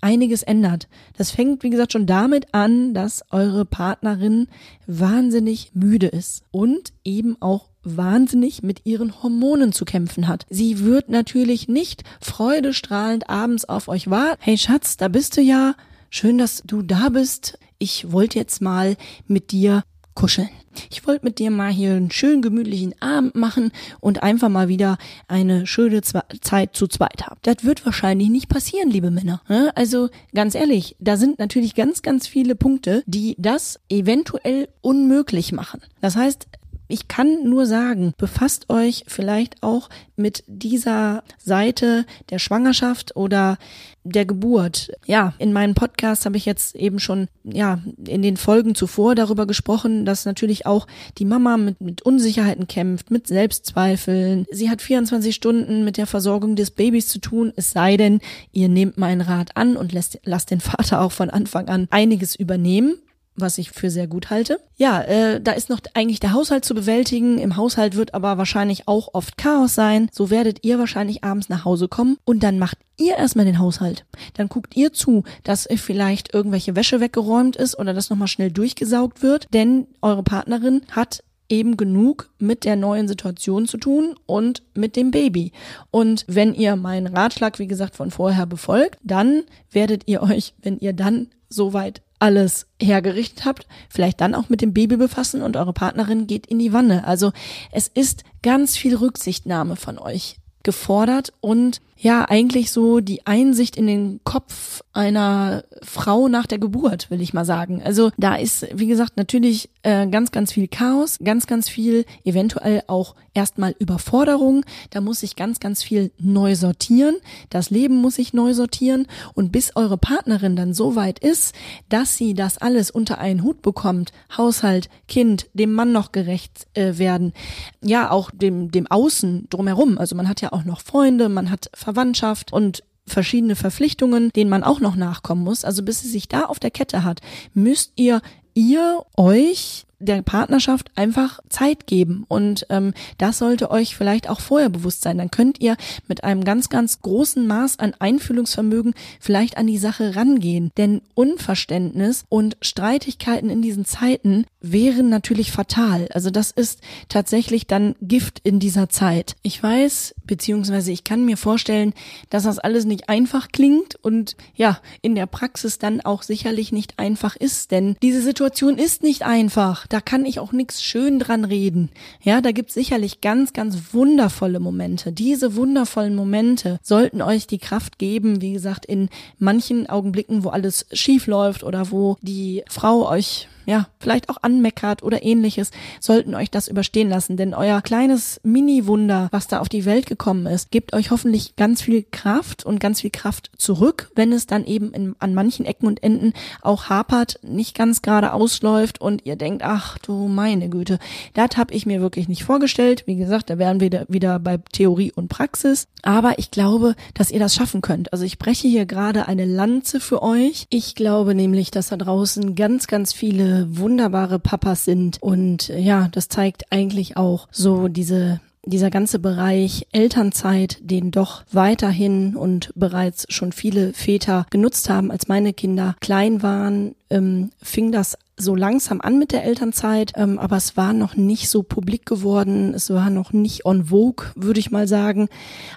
einiges 0.06 0.44
ändert. 0.44 0.88
Das 1.18 1.32
fängt, 1.32 1.64
wie 1.64 1.72
gesagt, 1.72 1.92
schon 1.94 2.06
damit 2.06 2.54
an, 2.54 2.94
dass 2.94 3.24
eure 3.32 3.66
Partnerin 3.66 4.48
wahnsinnig 4.86 5.72
müde 5.74 6.06
ist 6.06 6.44
und 6.52 6.94
eben 7.04 7.36
auch 7.42 7.70
wahnsinnig 7.82 8.62
mit 8.62 8.86
ihren 8.86 9.24
Hormonen 9.24 9.74
zu 9.74 9.84
kämpfen 9.84 10.28
hat. 10.28 10.46
Sie 10.50 10.86
wird 10.86 11.10
natürlich 11.10 11.68
nicht 11.68 12.04
freudestrahlend 12.22 13.30
abends 13.30 13.66
auf 13.66 13.88
euch 13.88 14.10
warten. 14.10 14.40
Hey 14.42 14.60
Schatz, 14.60 14.96
da 14.96 15.08
bist 15.08 15.38
du 15.38 15.42
ja. 15.42 15.74
Schön, 16.12 16.38
dass 16.38 16.62
du 16.66 16.84
da 16.84 17.10
bist. 17.10 17.58
Ich 17.80 18.12
wollte 18.12 18.38
jetzt 18.38 18.62
mal 18.62 18.98
mit 19.28 19.52
dir 19.52 19.84
kuscheln. 20.16 20.50
Ich 20.90 21.06
wollte 21.08 21.26
mit 21.26 21.40
dir 21.40 21.52
mal 21.52 21.72
hier 21.72 21.92
einen 21.92 22.12
schönen 22.12 22.42
gemütlichen 22.42 23.00
Abend 23.02 23.36
machen 23.36 23.72
und 24.00 24.24
einfach 24.24 24.50
mal 24.50 24.68
wieder 24.68 24.98
eine 25.28 25.68
schöne 25.68 26.02
Zwe 26.02 26.24
Zeit 26.42 26.76
zu 26.76 26.88
zweit 26.88 27.26
haben. 27.26 27.40
Das 27.44 27.64
wird 27.64 27.86
wahrscheinlich 27.86 28.30
nicht 28.30 28.50
passieren, 28.50 28.90
liebe 28.90 29.12
Männer. 29.12 29.42
Ne? 29.48 29.72
Also 29.76 30.10
ganz 30.34 30.56
ehrlich, 30.56 30.96
da 31.00 31.18
sind 31.18 31.40
natürlich 31.40 31.76
ganz, 31.76 32.02
ganz 32.02 32.28
viele 32.28 32.56
Punkte, 32.56 33.04
die 33.06 33.36
das 33.38 33.80
eventuell 33.90 34.70
unmöglich 34.82 35.52
machen. 35.52 35.82
Das 36.02 36.16
heißt, 36.16 36.48
ich 36.88 37.08
kann 37.08 37.44
nur 37.44 37.66
sagen, 37.66 38.14
befasst 38.18 38.70
euch 38.70 39.06
vielleicht 39.08 39.64
auch 39.64 39.90
mit 40.16 40.44
dieser 40.48 41.24
Seite 41.38 42.06
der 42.30 42.40
Schwangerschaft 42.40 43.16
oder 43.16 43.58
der 44.04 44.26
Geburt. 44.26 44.92
Ja, 45.06 45.34
in 45.40 45.52
meinem 45.52 45.74
Podcast 45.74 46.26
habe 46.26 46.38
ich 46.38 46.46
jetzt 46.46 46.76
eben 46.76 47.00
schon, 47.00 47.28
ja, 47.44 47.80
in 48.08 48.22
den 48.22 48.38
Folgen 48.38 48.76
zuvor 48.76 49.16
darüber 49.16 49.48
gesprochen, 49.48 50.06
dass 50.06 50.26
natürlich 50.26 50.66
auch 50.66 50.86
die 51.18 51.26
Mama 51.26 51.58
mit, 51.58 51.82
mit 51.82 52.04
Unsicherheiten 52.04 52.68
kämpft, 52.68 53.10
mit 53.10 53.28
Selbstzweifeln. 53.28 54.46
Sie 54.52 54.70
hat 54.70 54.82
24 54.82 55.34
Stunden 55.34 55.84
mit 55.84 55.98
der 55.98 56.08
Versorgung 56.08 56.56
des 56.56 56.72
Babys 56.72 57.08
zu 57.08 57.20
tun, 57.20 57.52
es 57.56 57.72
sei 57.72 57.98
denn, 57.98 58.20
ihr 58.52 58.70
nehmt 58.70 58.98
meinen 58.98 59.22
Rat 59.22 59.58
an 59.58 59.76
und 59.76 59.92
lässt, 59.92 60.20
lasst 60.24 60.52
den 60.52 60.62
Vater 60.62 61.02
auch 61.02 61.12
von 61.12 61.32
Anfang 61.32 61.68
an 61.68 61.88
einiges 61.90 62.36
übernehmen 62.36 63.00
was 63.36 63.58
ich 63.58 63.72
für 63.72 63.90
sehr 63.90 64.08
gut 64.08 64.30
halte. 64.30 64.60
Ja, 64.78 65.02
äh, 65.02 65.42
da 65.42 65.52
ist 65.52 65.70
noch 65.70 65.80
eigentlich 65.94 66.20
der 66.20 66.34
Haushalt 66.34 66.66
zu 66.66 66.74
bewältigen. 66.74 67.38
Im 67.38 67.58
Haushalt 67.58 67.96
wird 67.96 68.14
aber 68.14 68.38
wahrscheinlich 68.38 68.88
auch 68.88 69.10
oft 69.14 69.38
Chaos 69.38 69.76
sein. 69.76 70.10
So 70.12 70.30
werdet 70.30 70.64
ihr 70.64 70.80
wahrscheinlich 70.80 71.24
abends 71.24 71.50
nach 71.50 71.66
Hause 71.66 71.88
kommen 71.88 72.18
und 72.26 72.44
dann 72.44 72.60
macht 72.60 72.78
ihr 72.98 73.16
erstmal 73.16 73.46
den 73.46 73.60
Haushalt. 73.60 74.06
Dann 74.36 74.48
guckt 74.48 74.76
ihr 74.76 74.94
zu, 74.94 75.24
dass 75.44 75.68
vielleicht 75.76 76.34
irgendwelche 76.34 76.76
Wäsche 76.76 77.00
weggeräumt 77.00 77.56
ist 77.56 77.78
oder 77.78 77.94
dass 77.94 78.10
nochmal 78.10 78.28
schnell 78.28 78.52
durchgesaugt 78.52 79.22
wird, 79.22 79.48
denn 79.54 79.88
eure 80.02 80.24
Partnerin 80.24 80.82
hat 80.92 81.24
eben 81.50 81.78
genug 81.78 82.30
mit 82.40 82.66
der 82.66 82.76
neuen 82.76 83.08
Situation 83.08 83.68
zu 83.68 83.78
tun 83.78 84.16
und 84.26 84.64
mit 84.74 84.96
dem 84.96 85.12
Baby. 85.12 85.52
Und 85.92 86.26
wenn 86.28 86.54
ihr 86.54 86.76
meinen 86.76 87.08
Ratschlag, 87.08 87.60
wie 87.60 87.68
gesagt, 87.68 87.96
von 87.96 88.12
vorher 88.12 88.46
befolgt, 88.46 89.00
dann 89.04 89.44
werdet 89.72 90.04
ihr 90.08 90.24
euch, 90.24 90.54
wenn 90.62 90.80
ihr 90.80 90.94
dann 90.94 91.28
soweit 91.50 92.02
alles 92.20 92.68
hergerichtet 92.82 93.46
habt, 93.46 93.68
vielleicht 93.90 94.22
dann 94.22 94.36
auch 94.36 94.50
mit 94.50 94.62
dem 94.62 94.74
Baby 94.74 94.98
befassen 94.98 95.42
und 95.42 95.58
eure 95.58 95.74
Partnerin 95.74 96.28
geht 96.28 96.48
in 96.48 96.60
die 96.60 96.74
Wanne. 96.74 97.06
Also 97.06 97.32
es 97.72 97.88
ist 97.88 98.24
ganz 98.42 98.78
viel 98.78 98.96
Rücksichtnahme 98.96 99.76
von 99.76 99.98
euch 99.98 100.38
gefordert 100.64 101.34
und 101.42 101.82
ja, 101.98 102.26
eigentlich 102.26 102.72
so 102.72 103.00
die 103.00 103.26
Einsicht 103.26 103.78
in 103.78 103.88
den 103.88 104.20
Kopf 104.24 104.82
einer 104.92 105.64
Frau 105.82 106.28
nach 106.28 106.46
der 106.46 106.60
Geburt, 106.60 107.10
will 107.10 107.22
ich 107.22 107.34
mal 107.34 107.46
sagen. 107.46 107.82
Also 107.84 108.12
da 108.18 108.36
ist, 108.36 108.68
wie 108.74 108.88
gesagt, 108.88 109.18
natürlich 109.18 109.70
äh, 109.84 110.08
ganz, 110.08 110.32
ganz 110.32 110.52
viel 110.52 110.68
Chaos, 110.68 111.20
ganz, 111.24 111.48
ganz 111.48 111.70
viel 111.70 112.06
eventuell 112.24 112.84
auch 112.88 113.16
erstmal 113.34 113.76
Überforderung. 113.80 114.66
Da 114.90 115.02
muss 115.02 115.22
sich 115.22 115.36
ganz, 115.36 115.60
ganz 115.60 115.84
viel 115.84 116.12
neu 116.18 116.56
sortieren. 116.56 117.16
Das 117.50 117.70
Leben 117.70 117.96
muss 117.96 118.16
sich 118.16 118.34
neu 118.34 118.54
sortieren. 118.54 119.08
Und 119.34 119.52
bis 119.52 119.76
eure 119.76 119.98
Partnerin 119.98 120.56
dann 120.56 120.74
so 120.74 120.96
weit 120.96 121.20
ist, 121.20 121.56
dass 121.90 122.18
sie 122.18 122.34
das 122.34 122.58
alles 122.58 122.92
unter 122.92 123.20
einen 123.20 123.44
Hut 123.44 123.62
bekommt, 123.62 124.12
Haushalt, 124.36 124.90
Kind, 125.08 125.48
dem 125.54 125.74
Mann 125.74 125.92
noch 125.92 126.12
gerecht 126.12 126.68
äh, 126.74 126.98
werden, 126.98 127.34
ja, 127.82 128.12
auch 128.12 128.32
dem, 128.32 128.72
dem 128.72 128.88
Außen 128.88 129.48
drumherum. 129.50 129.98
Also 129.98 130.16
man 130.16 130.28
hat 130.28 130.42
ja 130.42 130.52
auch 130.52 130.64
noch 130.64 130.82
Freunde, 130.82 131.30
man 131.30 131.52
hat 131.52 131.70
Verwandtschaft 131.86 132.52
und 132.52 132.84
verschiedene 133.06 133.56
Verpflichtungen, 133.56 134.32
denen 134.36 134.50
man 134.50 134.64
auch 134.64 134.80
noch 134.80 134.96
nachkommen 134.96 135.44
muss. 135.44 135.64
Also 135.64 135.84
bis 135.84 136.02
sie 136.02 136.10
sich 136.10 136.28
da 136.28 136.46
auf 136.46 136.60
der 136.60 136.72
Kette 136.72 137.04
hat, 137.04 137.22
müsst 137.54 137.92
ihr 137.96 138.22
ihr 138.56 139.06
euch 139.16 139.86
der 140.00 140.22
Partnerschaft 140.22 140.92
einfach 140.96 141.40
Zeit 141.50 141.88
geben. 141.88 142.26
Und 142.28 142.66
ähm, 142.70 142.94
das 143.18 143.38
sollte 143.38 143.72
euch 143.72 143.96
vielleicht 143.96 144.30
auch 144.30 144.40
vorher 144.40 144.70
bewusst 144.70 145.02
sein. 145.02 145.18
Dann 145.18 145.32
könnt 145.32 145.62
ihr 145.62 145.78
mit 146.08 146.24
einem 146.24 146.44
ganz, 146.44 146.70
ganz 146.70 147.02
großen 147.02 147.46
Maß 147.46 147.80
an 147.80 147.94
Einfühlungsvermögen 147.98 148.94
vielleicht 149.20 149.58
an 149.58 149.68
die 149.68 149.78
Sache 149.78 150.16
rangehen. 150.16 150.72
Denn 150.78 151.02
Unverständnis 151.14 152.26
und 152.30 152.58
Streitigkeiten 152.62 153.50
in 153.50 153.62
diesen 153.62 153.86
Zeiten 153.86 154.46
wären 154.62 155.10
natürlich 155.10 155.52
fatal. 155.52 156.08
Also 156.14 156.30
das 156.30 156.52
ist 156.52 156.82
tatsächlich 157.10 157.68
dann 157.68 157.96
Gift 158.02 158.40
in 158.44 158.60
dieser 158.60 158.90
Zeit. 158.90 159.36
Ich 159.42 159.62
weiß, 159.62 160.16
beziehungsweise 160.26 160.92
ich 160.92 161.04
kann 161.04 161.26
mir 161.26 161.38
vorstellen, 161.38 161.94
dass 162.30 162.44
das 162.44 162.60
alles 162.60 162.86
nicht 162.86 163.10
einfach 163.10 163.50
klingt 163.52 163.96
und 163.96 164.36
ja, 164.56 164.80
in 165.02 165.16
der 165.16 165.26
Praxis 165.26 165.80
dann 165.80 166.02
auch 166.02 166.24
sicherlich 166.24 166.72
nicht 166.72 167.00
einfach 167.00 167.36
ist. 167.36 167.72
Denn 167.72 167.96
diese 168.02 168.22
Situation 168.22 168.78
ist 168.78 169.04
nicht 169.04 169.24
einfach 169.24 169.85
da 169.90 170.02
kann 170.02 170.26
ich 170.26 170.40
auch 170.40 170.52
nichts 170.52 170.84
schön 170.84 171.20
dran 171.20 171.46
reden. 171.46 171.90
Ja, 172.22 172.42
da 172.42 172.52
gibt's 172.52 172.74
sicherlich 172.74 173.22
ganz, 173.22 173.54
ganz 173.54 173.94
wundervolle 173.94 174.60
Momente. 174.60 175.12
Diese 175.12 175.56
wundervollen 175.56 176.16
Momente 176.16 176.80
sollten 176.82 177.22
euch 177.22 177.48
die 177.48 177.60
Kraft 177.60 178.00
geben, 178.00 178.42
wie 178.42 178.54
gesagt, 178.54 178.86
in 178.86 179.10
manchen 179.40 179.88
Augenblicken, 179.90 180.44
wo 180.44 180.50
alles 180.50 180.86
schief 180.92 181.28
läuft 181.28 181.64
oder 181.64 181.92
wo 181.92 182.18
die 182.22 182.64
Frau 182.70 183.08
euch 183.10 183.48
ja, 183.66 183.88
vielleicht 184.00 184.30
auch 184.30 184.38
anmeckert 184.42 185.04
oder 185.04 185.24
ähnliches, 185.24 185.72
sollten 186.00 186.36
euch 186.36 186.52
das 186.52 186.68
überstehen 186.68 187.10
lassen. 187.10 187.38
Denn 187.38 187.54
euer 187.54 187.82
kleines 187.82 188.40
Mini-Wunder, 188.44 189.30
was 189.32 189.48
da 189.48 189.60
auf 189.60 189.70
die 189.70 189.86
Welt 189.86 190.06
gekommen 190.06 190.46
ist, 190.46 190.72
gibt 190.72 190.94
euch 190.94 191.12
hoffentlich 191.12 191.56
ganz 191.56 191.82
viel 191.82 192.04
Kraft 192.12 192.66
und 192.66 192.80
ganz 192.80 193.02
viel 193.02 193.10
Kraft 193.10 193.52
zurück, 193.58 194.12
wenn 194.16 194.32
es 194.32 194.48
dann 194.48 194.66
eben 194.66 194.94
in, 194.94 195.16
an 195.20 195.34
manchen 195.34 195.66
Ecken 195.66 195.88
und 195.88 196.04
Enden 196.04 196.34
auch 196.62 196.90
hapert, 196.90 197.40
nicht 197.44 197.76
ganz 197.76 198.02
gerade 198.02 198.34
ausläuft 198.34 199.02
und 199.02 199.26
ihr 199.26 199.36
denkt, 199.36 199.64
ach 199.64 199.98
du 200.00 200.28
meine 200.28 200.70
Güte, 200.70 201.00
das 201.34 201.58
habe 201.58 201.74
ich 201.74 201.86
mir 201.86 202.02
wirklich 202.02 202.28
nicht 202.28 202.44
vorgestellt. 202.44 203.04
Wie 203.06 203.16
gesagt, 203.16 203.50
da 203.50 203.58
wären 203.58 203.80
wir 203.80 204.06
wieder 204.08 204.40
bei 204.40 204.58
Theorie 204.72 205.12
und 205.12 205.30
Praxis. 205.30 205.88
Aber 206.02 206.38
ich 206.38 206.52
glaube, 206.52 206.96
dass 207.14 207.32
ihr 207.32 207.40
das 207.40 207.56
schaffen 207.56 207.82
könnt. 207.82 208.14
Also 208.14 208.26
ich 208.26 208.38
breche 208.38 208.68
hier 208.68 208.86
gerade 208.86 209.28
eine 209.28 209.46
Lanze 209.46 210.00
für 210.00 210.22
euch. 210.22 210.68
Ich 210.70 210.96
glaube 210.96 211.34
nämlich, 211.36 211.72
dass 211.72 211.90
da 211.90 211.98
draußen 211.98 212.56
ganz, 212.56 212.88
ganz 212.88 213.14
viele 213.14 213.55
wunderbare 213.70 214.40
Papas 214.40 214.86
sind. 214.86 215.22
Und 215.22 215.70
äh, 215.70 215.80
ja, 215.80 216.10
das 216.12 216.28
zeigt 216.28 216.72
eigentlich 216.72 217.18
auch 217.18 217.48
so 217.52 217.88
diese 217.88 218.40
dieser 218.68 218.90
ganze 218.90 219.20
Bereich 219.20 219.86
Elternzeit, 219.92 220.80
den 220.82 221.12
doch 221.12 221.44
weiterhin 221.52 222.36
und 222.36 222.72
bereits 222.76 223.26
schon 223.30 223.52
viele 223.52 223.94
Väter 223.94 224.48
genutzt 224.50 224.90
haben, 224.90 225.12
als 225.12 225.28
meine 225.28 225.54
Kinder 225.54 225.96
klein 226.00 226.42
waren, 226.42 226.96
ähm, 227.10 227.52
fing 227.62 227.92
das 227.92 228.18
so 228.38 228.54
langsam 228.54 229.00
an 229.00 229.18
mit 229.18 229.32
der 229.32 229.44
Elternzeit, 229.46 230.12
ähm, 230.16 230.40
aber 230.40 230.58
es 230.58 230.76
war 230.76 230.92
noch 230.94 231.16
nicht 231.16 231.50
so 231.50 231.64
publik 231.64 232.06
geworden, 232.06 232.74
es 232.74 232.90
war 232.90 233.10
noch 233.10 233.32
nicht 233.32 233.66
on 233.66 233.86
vogue, 233.86 234.28
würde 234.36 234.60
ich 234.60 234.72
mal 234.72 234.88
sagen. 234.88 235.30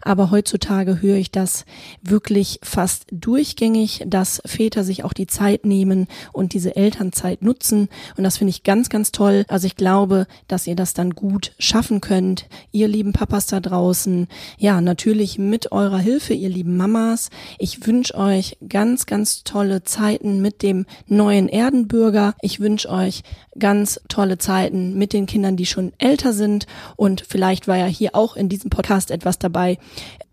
Aber 0.03 0.31
heutzutage 0.31 1.01
höre 1.01 1.17
ich 1.17 1.31
das 1.31 1.65
wirklich 2.03 2.59
fast 2.63 3.07
durchgängig, 3.13 4.05
dass 4.07 4.43
Väter 4.45 4.83
sich 4.83 5.05
auch 5.05 5.13
die 5.13 5.29
Zeit 5.29 5.67
nehmen 5.67 6.09
und 6.33 6.53
diese 6.53 6.75
Elternzeit 6.75 7.43
nutzen. 7.43 7.89
Und 8.17 8.25
das 8.25 8.39
finde 8.39 8.51
ich 8.51 8.65
ganz, 8.65 8.89
ganz 8.89 9.13
toll. 9.13 9.45
Also 9.49 9.67
ich 9.67 9.77
glaube, 9.77 10.27
dass 10.49 10.67
ihr 10.67 10.77
das 10.77 10.95
dann 10.95 11.11
gut 11.11 11.53
schaffen 11.59 12.01
könnt. 12.01 12.49
Ihr 12.73 12.89
lieben 12.89 13.13
Papas 13.13 13.47
da 13.47 13.61
draußen. 13.61 14.27
Ja, 14.59 14.81
natürlich 14.81 15.39
mit 15.39 15.71
eurer 15.71 15.99
Hilfe, 15.99 16.35
ihr 16.35 16.49
lieben 16.49 16.77
Mamas. 16.77 17.31
Ich 17.59 17.87
wünsche 17.87 18.17
euch 18.17 18.57
ganz, 18.69 19.07
ganz 19.07 19.45
tolle 19.45 19.85
Zeiten 19.85 20.43
mit 20.43 20.63
dem 20.63 20.87
neuen 21.07 21.49
Erdenbürger. 21.49 22.35
Ich 22.49 22.61
wünsche 22.61 22.89
euch 22.89 23.25
ganz 23.59 24.01
tolle 24.09 24.39
Zeiten 24.39 24.95
mit 24.95 25.13
den 25.13 25.27
Kindern, 25.27 25.57
die 25.57 25.67
schon 25.67 25.93
älter 25.99 26.33
sind. 26.33 26.67
Und 26.97 27.23
vielleicht 27.29 27.69
war 27.69 27.77
ja 27.77 27.85
hier 27.85 28.15
auch 28.15 28.37
in 28.37 28.49
diesem 28.49 28.71
Podcast 28.71 29.11
etwas 29.11 29.39
dabei, 29.39 29.77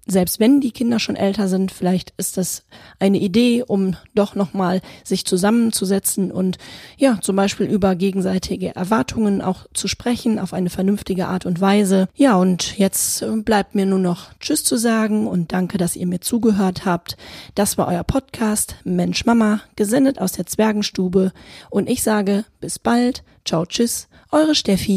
selbst 0.06 0.40
wenn 0.40 0.62
die 0.62 0.72
Kinder 0.72 1.00
schon 1.00 1.16
älter 1.16 1.48
sind, 1.48 1.72
vielleicht 1.72 2.14
ist 2.18 2.38
das 2.38 2.64
eine 3.00 3.20
Idee, 3.20 3.64
um 3.66 3.96
doch 4.14 4.36
nochmal 4.36 4.82
sich 5.04 5.26
zusammenzusetzen 5.26 6.32
und 6.32 6.58
ja, 6.98 7.20
zum 7.22 7.36
Beispiel 7.36 7.66
über 7.66 7.96
gegenseitige 7.96 8.76
Erwartungen 8.76 9.42
auch 9.42 9.66
zu 9.74 9.88
sprechen 9.88 10.40
auf 10.40 10.54
eine 10.54 10.70
vernünftige 10.70 11.28
Art 11.28 11.46
und 11.46 11.60
Weise. 11.60 12.08
Ja, 12.16 12.36
und 12.36 12.78
jetzt 12.78 13.26
bleibt 13.44 13.76
mir 13.76 13.86
nur 13.86 14.00
noch 14.00 14.34
Tschüss 14.40 14.64
zu 14.64 14.78
sagen 14.78 15.28
und 15.28 15.52
danke, 15.54 15.78
dass 15.78 15.96
ihr 15.96 16.08
mir 16.08 16.22
zugehört 16.22 16.86
habt. 16.86 17.18
Das 17.56 17.78
war 17.78 17.88
euer 17.88 18.04
Podcast 18.04 18.76
Mensch 18.84 19.26
Mama, 19.26 19.62
gesendet 19.76 20.20
aus 20.20 20.34
der 20.34 20.46
Zwergenstube 20.46 21.32
und 21.70 21.90
ich 21.90 22.04
sage 22.04 22.46
bis 22.62 22.80
bald. 22.80 23.24
Ciao, 23.44 23.66
tschüss, 23.66 24.08
eure 24.32 24.56
Steffi. 24.56 24.94